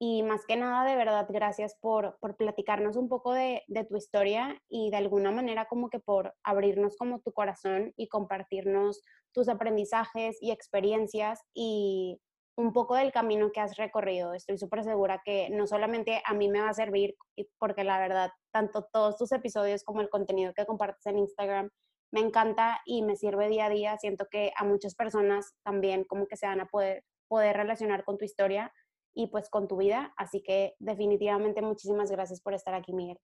Y 0.05 0.25
más 0.25 0.45
que 0.47 0.57
nada, 0.57 0.85
de 0.85 0.97
verdad, 0.97 1.29
gracias 1.29 1.77
por, 1.81 2.19
por 2.19 2.37
platicarnos 2.37 2.97
un 2.97 3.09
poco 3.09 3.33
de, 3.35 3.63
de, 3.69 3.85
tu 3.85 3.97
historia 3.97 4.61
y 4.69 4.91
de 4.91 4.97
alguna 4.97 5.31
manera 5.31 5.67
como 5.67 5.91
que 5.91 6.01
por 6.01 6.35
abrirnos 6.43 6.97
como 6.97 7.21
tu 7.21 7.33
corazón 7.33 7.93
y 7.97 8.09
compartirnos 8.09 9.01
tus 9.33 9.49
aprendizajes 9.49 10.39
y 10.41 10.51
experiencias 10.51 11.43
y 11.55 12.21
un 12.57 12.73
poco 12.73 12.97
del 12.97 13.13
camino 13.13 13.53
que 13.53 13.61
has 13.61 13.77
recorrido. 13.77 14.35
Estoy 14.35 14.59
súper 14.59 14.83
segura 14.83 15.23
que 15.25 15.51
no 15.51 15.69
solamente 15.69 16.21
a 16.27 16.35
mí 16.35 16.49
me 16.49 16.61
va 16.61 16.71
a 16.71 16.75
servir, 16.75 17.15
porque 17.61 17.85
la 17.85 18.01
verdad, 18.01 18.33
tanto 18.53 18.89
todos 18.93 19.17
tus 19.17 19.31
episodios 19.31 19.85
como 19.85 20.01
el 20.01 20.11
contenido 20.11 20.53
que 20.53 20.67
compartes 20.67 21.07
en 21.07 21.19
Instagram 21.19 21.71
me 22.13 22.23
encanta 22.23 22.81
y 22.87 23.03
me 23.03 23.15
sirve 23.15 23.49
día 23.49 23.67
a 23.67 23.71
día. 23.71 23.97
Siento 23.99 24.27
que 24.29 24.53
a 24.57 24.65
muchas 24.65 24.97
personas 24.97 25.55
también 25.63 26.03
como 26.03 26.27
que 26.27 26.37
se 26.37 26.47
van 26.47 26.61
a 26.61 26.67
poder, 26.67 27.05
poder 27.29 27.57
relacionar 27.57 28.03
con 28.03 28.19
tu 28.19 28.25
historia 28.25 28.73
y 29.15 29.29
pues 29.29 29.49
con 29.49 29.69
tu 29.69 29.77
vida. 29.77 30.13
Así 30.17 30.43
que 30.43 30.75
definitivamente 30.79 31.63
muchísimas 31.63 32.11
gracias 32.11 32.41
por 32.41 32.55
estar 32.55 32.75
aquí, 32.75 32.93
Miguel. 32.93 33.19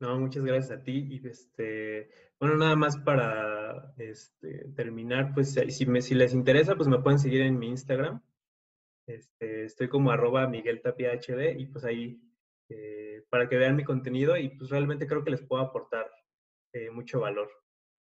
No, 0.00 0.18
muchas 0.18 0.44
gracias 0.44 0.78
a 0.78 0.82
ti. 0.82 1.06
Y 1.10 1.26
este, 1.26 2.10
bueno, 2.38 2.56
nada 2.56 2.76
más 2.76 2.96
para 2.98 3.94
este, 3.96 4.68
terminar, 4.76 5.32
pues 5.34 5.54
si, 5.68 5.86
me, 5.86 6.02
si 6.02 6.14
les 6.14 6.34
interesa, 6.34 6.74
pues 6.74 6.88
me 6.88 7.00
pueden 7.00 7.18
seguir 7.18 7.42
en 7.42 7.58
mi 7.58 7.68
Instagram. 7.68 8.20
Este, 9.06 9.64
estoy 9.64 9.88
como 9.88 10.10
arroba 10.10 10.46
Miguel 10.48 10.80
Tapia 10.80 11.12
HD 11.12 11.58
y 11.58 11.66
pues 11.66 11.84
ahí 11.84 12.20
eh, 12.70 13.24
para 13.28 13.48
que 13.48 13.56
vean 13.56 13.76
mi 13.76 13.84
contenido 13.84 14.36
y 14.36 14.48
pues 14.48 14.70
realmente 14.70 15.06
creo 15.06 15.22
que 15.22 15.30
les 15.30 15.42
puedo 15.42 15.62
aportar 15.62 16.10
eh, 16.72 16.90
mucho 16.90 17.20
valor. 17.20 17.50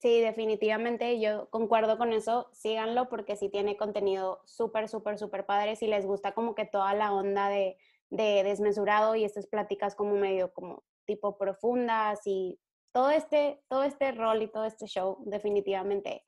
Sí, 0.03 0.21
definitivamente 0.21 1.21
yo 1.21 1.49
concuerdo 1.51 1.97
con 1.97 2.13
eso. 2.13 2.49
Síganlo 2.53 3.09
porque 3.09 3.37
sí 3.37 3.49
tiene 3.49 3.77
contenido 3.77 4.43
súper, 4.47 4.89
súper, 4.89 5.17
súper 5.17 5.47
padre. 5.47 5.77
Si 5.77 5.87
les 5.87 6.07
gusta 6.07 6.33
como 6.35 6.57
que 6.57 6.65
toda 6.67 6.93
la 6.93 7.13
onda 7.13 7.49
de, 7.49 7.77
de 8.11 8.43
desmesurado 8.43 9.15
y 9.15 9.23
estas 9.23 9.47
pláticas 9.47 9.95
como 9.95 10.17
medio 10.17 10.53
como 10.53 10.83
tipo 11.05 11.39
profundas 11.39 12.21
y 12.27 12.59
todo 12.91 13.11
este, 13.11 13.63
todo 13.69 13.85
este 13.85 14.11
rol 14.11 14.43
y 14.43 14.49
todo 14.49 14.65
este 14.65 14.87
show, 14.87 15.19
definitivamente 15.25 16.25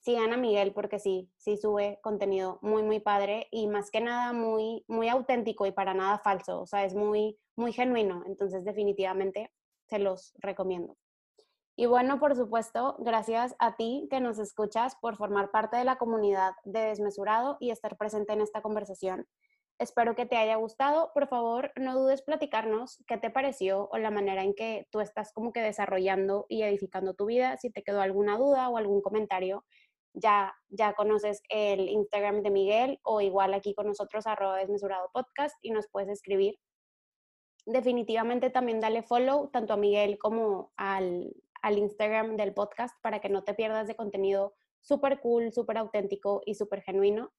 sigan 0.00 0.32
a 0.32 0.36
Miguel 0.36 0.72
porque 0.72 0.98
sí, 0.98 1.30
sí 1.36 1.56
sube 1.56 2.00
contenido 2.02 2.58
muy, 2.62 2.82
muy 2.82 2.98
padre 2.98 3.46
y 3.52 3.68
más 3.68 3.92
que 3.92 4.00
nada 4.00 4.32
muy, 4.32 4.84
muy 4.88 5.08
auténtico 5.08 5.66
y 5.66 5.70
para 5.70 5.94
nada 5.94 6.18
falso. 6.18 6.62
O 6.62 6.66
sea, 6.66 6.84
es 6.84 6.96
muy, 6.96 7.38
muy 7.54 7.72
genuino. 7.72 8.24
Entonces, 8.26 8.64
definitivamente 8.64 9.52
se 9.88 10.00
los 10.00 10.34
recomiendo. 10.38 10.96
Y 11.76 11.86
bueno, 11.86 12.20
por 12.20 12.36
supuesto, 12.36 12.94
gracias 13.00 13.56
a 13.58 13.74
ti 13.74 14.06
que 14.08 14.20
nos 14.20 14.38
escuchas 14.38 14.94
por 15.00 15.16
formar 15.16 15.50
parte 15.50 15.76
de 15.76 15.84
la 15.84 15.96
comunidad 15.96 16.52
de 16.64 16.80
Desmesurado 16.80 17.56
y 17.58 17.70
estar 17.70 17.96
presente 17.96 18.32
en 18.32 18.40
esta 18.40 18.62
conversación. 18.62 19.26
Espero 19.80 20.14
que 20.14 20.24
te 20.24 20.36
haya 20.36 20.54
gustado. 20.54 21.10
Por 21.14 21.26
favor, 21.26 21.72
no 21.74 21.98
dudes 21.98 22.22
platicarnos 22.22 23.02
qué 23.08 23.18
te 23.18 23.28
pareció 23.30 23.88
o 23.90 23.98
la 23.98 24.12
manera 24.12 24.44
en 24.44 24.54
que 24.54 24.86
tú 24.92 25.00
estás 25.00 25.32
como 25.32 25.52
que 25.52 25.62
desarrollando 25.62 26.46
y 26.48 26.62
edificando 26.62 27.14
tu 27.14 27.26
vida. 27.26 27.56
Si 27.56 27.70
te 27.70 27.82
quedó 27.82 28.00
alguna 28.00 28.38
duda 28.38 28.68
o 28.68 28.76
algún 28.76 29.02
comentario, 29.02 29.64
ya, 30.12 30.54
ya 30.68 30.92
conoces 30.94 31.42
el 31.48 31.88
Instagram 31.88 32.42
de 32.42 32.50
Miguel 32.50 33.00
o 33.02 33.20
igual 33.20 33.52
aquí 33.52 33.74
con 33.74 33.88
nosotros 33.88 34.28
arroba 34.28 34.58
desmesurado 34.58 35.10
podcast 35.12 35.56
y 35.60 35.72
nos 35.72 35.88
puedes 35.88 36.08
escribir. 36.08 36.54
Definitivamente 37.66 38.50
también 38.50 38.78
dale 38.78 39.02
follow 39.02 39.48
tanto 39.50 39.72
a 39.72 39.76
Miguel 39.76 40.18
como 40.18 40.72
al, 40.76 41.34
al 41.64 41.78
Instagram 41.78 42.36
del 42.36 42.52
podcast 42.52 42.94
para 43.00 43.20
que 43.20 43.30
no 43.30 43.42
te 43.42 43.54
pierdas 43.54 43.88
de 43.88 43.96
contenido 43.96 44.54
súper 44.82 45.20
cool, 45.20 45.50
súper 45.50 45.78
auténtico 45.78 46.42
y 46.44 46.56
súper 46.56 46.82
genuino. 46.82 47.32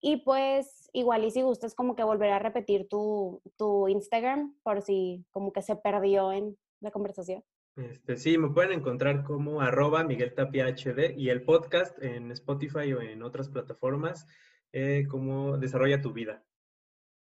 Y 0.00 0.24
pues 0.24 0.88
igual 0.94 1.22
y 1.24 1.30
si 1.30 1.42
gustas 1.42 1.74
como 1.74 1.94
que 1.94 2.02
volver 2.02 2.32
a 2.32 2.38
repetir 2.38 2.88
tu, 2.88 3.42
tu 3.58 3.88
Instagram 3.88 4.56
por 4.62 4.80
si 4.80 5.26
como 5.30 5.52
que 5.52 5.60
se 5.60 5.76
perdió 5.76 6.32
en 6.32 6.56
la 6.80 6.90
conversación. 6.90 7.44
Este, 7.76 8.16
sí, 8.16 8.38
me 8.38 8.48
pueden 8.48 8.72
encontrar 8.72 9.22
como 9.22 9.60
arroba 9.60 10.02
Miguel 10.02 10.34
Tapia 10.34 10.66
HD 10.66 11.14
y 11.14 11.28
el 11.28 11.44
podcast 11.44 12.02
en 12.02 12.32
Spotify 12.32 12.94
o 12.94 13.02
en 13.02 13.22
otras 13.22 13.50
plataformas 13.50 14.26
eh, 14.72 15.06
como 15.10 15.58
Desarrolla 15.58 16.00
tu 16.00 16.14
vida. 16.14 16.42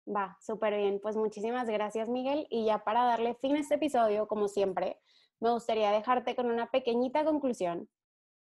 Va, 0.07 0.37
súper 0.43 0.77
bien. 0.77 1.01
Pues 1.03 1.17
muchísimas 1.17 1.69
gracias 1.69 2.07
Miguel. 2.07 2.47
Y 2.51 2.67
ya 2.67 2.85
para 2.85 3.05
darle 3.05 3.35
fin 3.35 3.57
a 3.57 3.61
este 3.61 3.77
episodio, 3.77 4.29
como 4.29 4.47
siempre, 4.47 4.99
me 5.41 5.53
gustaría 5.53 5.93
dejarte 5.93 6.35
con 6.35 6.51
una 6.51 6.71
pequeñita 6.71 7.25
conclusión. 7.25 7.89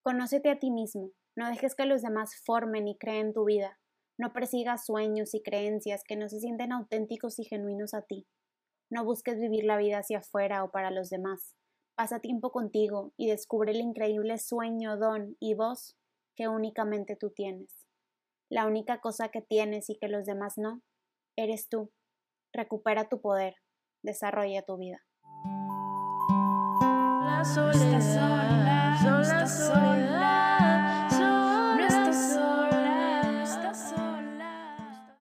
Conócete 0.04 0.50
a 0.50 0.60
ti 0.60 0.72
mismo, 0.72 1.12
no 1.38 1.48
dejes 1.48 1.76
que 1.76 1.86
los 1.86 2.02
demás 2.02 2.36
formen 2.44 2.88
y 2.88 2.98
creen 2.98 3.34
tu 3.34 3.46
vida, 3.46 3.80
no 4.18 4.34
persigas 4.34 4.86
sueños 4.86 5.34
y 5.34 5.42
creencias 5.42 6.04
que 6.04 6.18
no 6.18 6.28
se 6.28 6.40
sienten 6.40 6.74
auténticos 6.74 7.40
y 7.40 7.46
genuinos 7.46 7.94
a 7.94 8.02
ti. 8.02 8.28
No 8.90 9.06
busques 9.06 9.40
vivir 9.40 9.64
la 9.64 9.78
vida 9.78 10.00
hacia 10.00 10.18
afuera 10.18 10.66
o 10.66 10.72
para 10.72 10.92
los 10.92 11.10
demás. 11.10 11.56
Pasa 11.96 12.20
tiempo 12.20 12.52
contigo 12.52 13.14
y 13.16 13.30
descubre 13.30 13.72
el 13.72 13.80
increíble 13.80 14.38
sueño, 14.38 14.98
don 14.98 15.38
y 15.40 15.54
voz 15.54 15.96
que 16.36 16.50
únicamente 16.50 17.16
tú 17.16 17.30
tienes. 17.30 17.88
La 18.50 18.66
única 18.66 19.00
cosa 19.00 19.30
que 19.30 19.42
tienes 19.42 19.90
y 19.90 19.98
que 19.98 20.10
los 20.10 20.26
demás 20.26 20.58
no, 20.58 20.82
eres 21.38 21.70
tú. 21.70 21.92
Recupera 22.52 23.08
tu 23.08 23.22
poder, 23.22 23.56
desarrolla 24.04 24.64
tu 24.64 24.78
vida 24.78 25.06
soledad, 27.44 29.02
sola 29.02 29.48
soledad. 29.48 30.31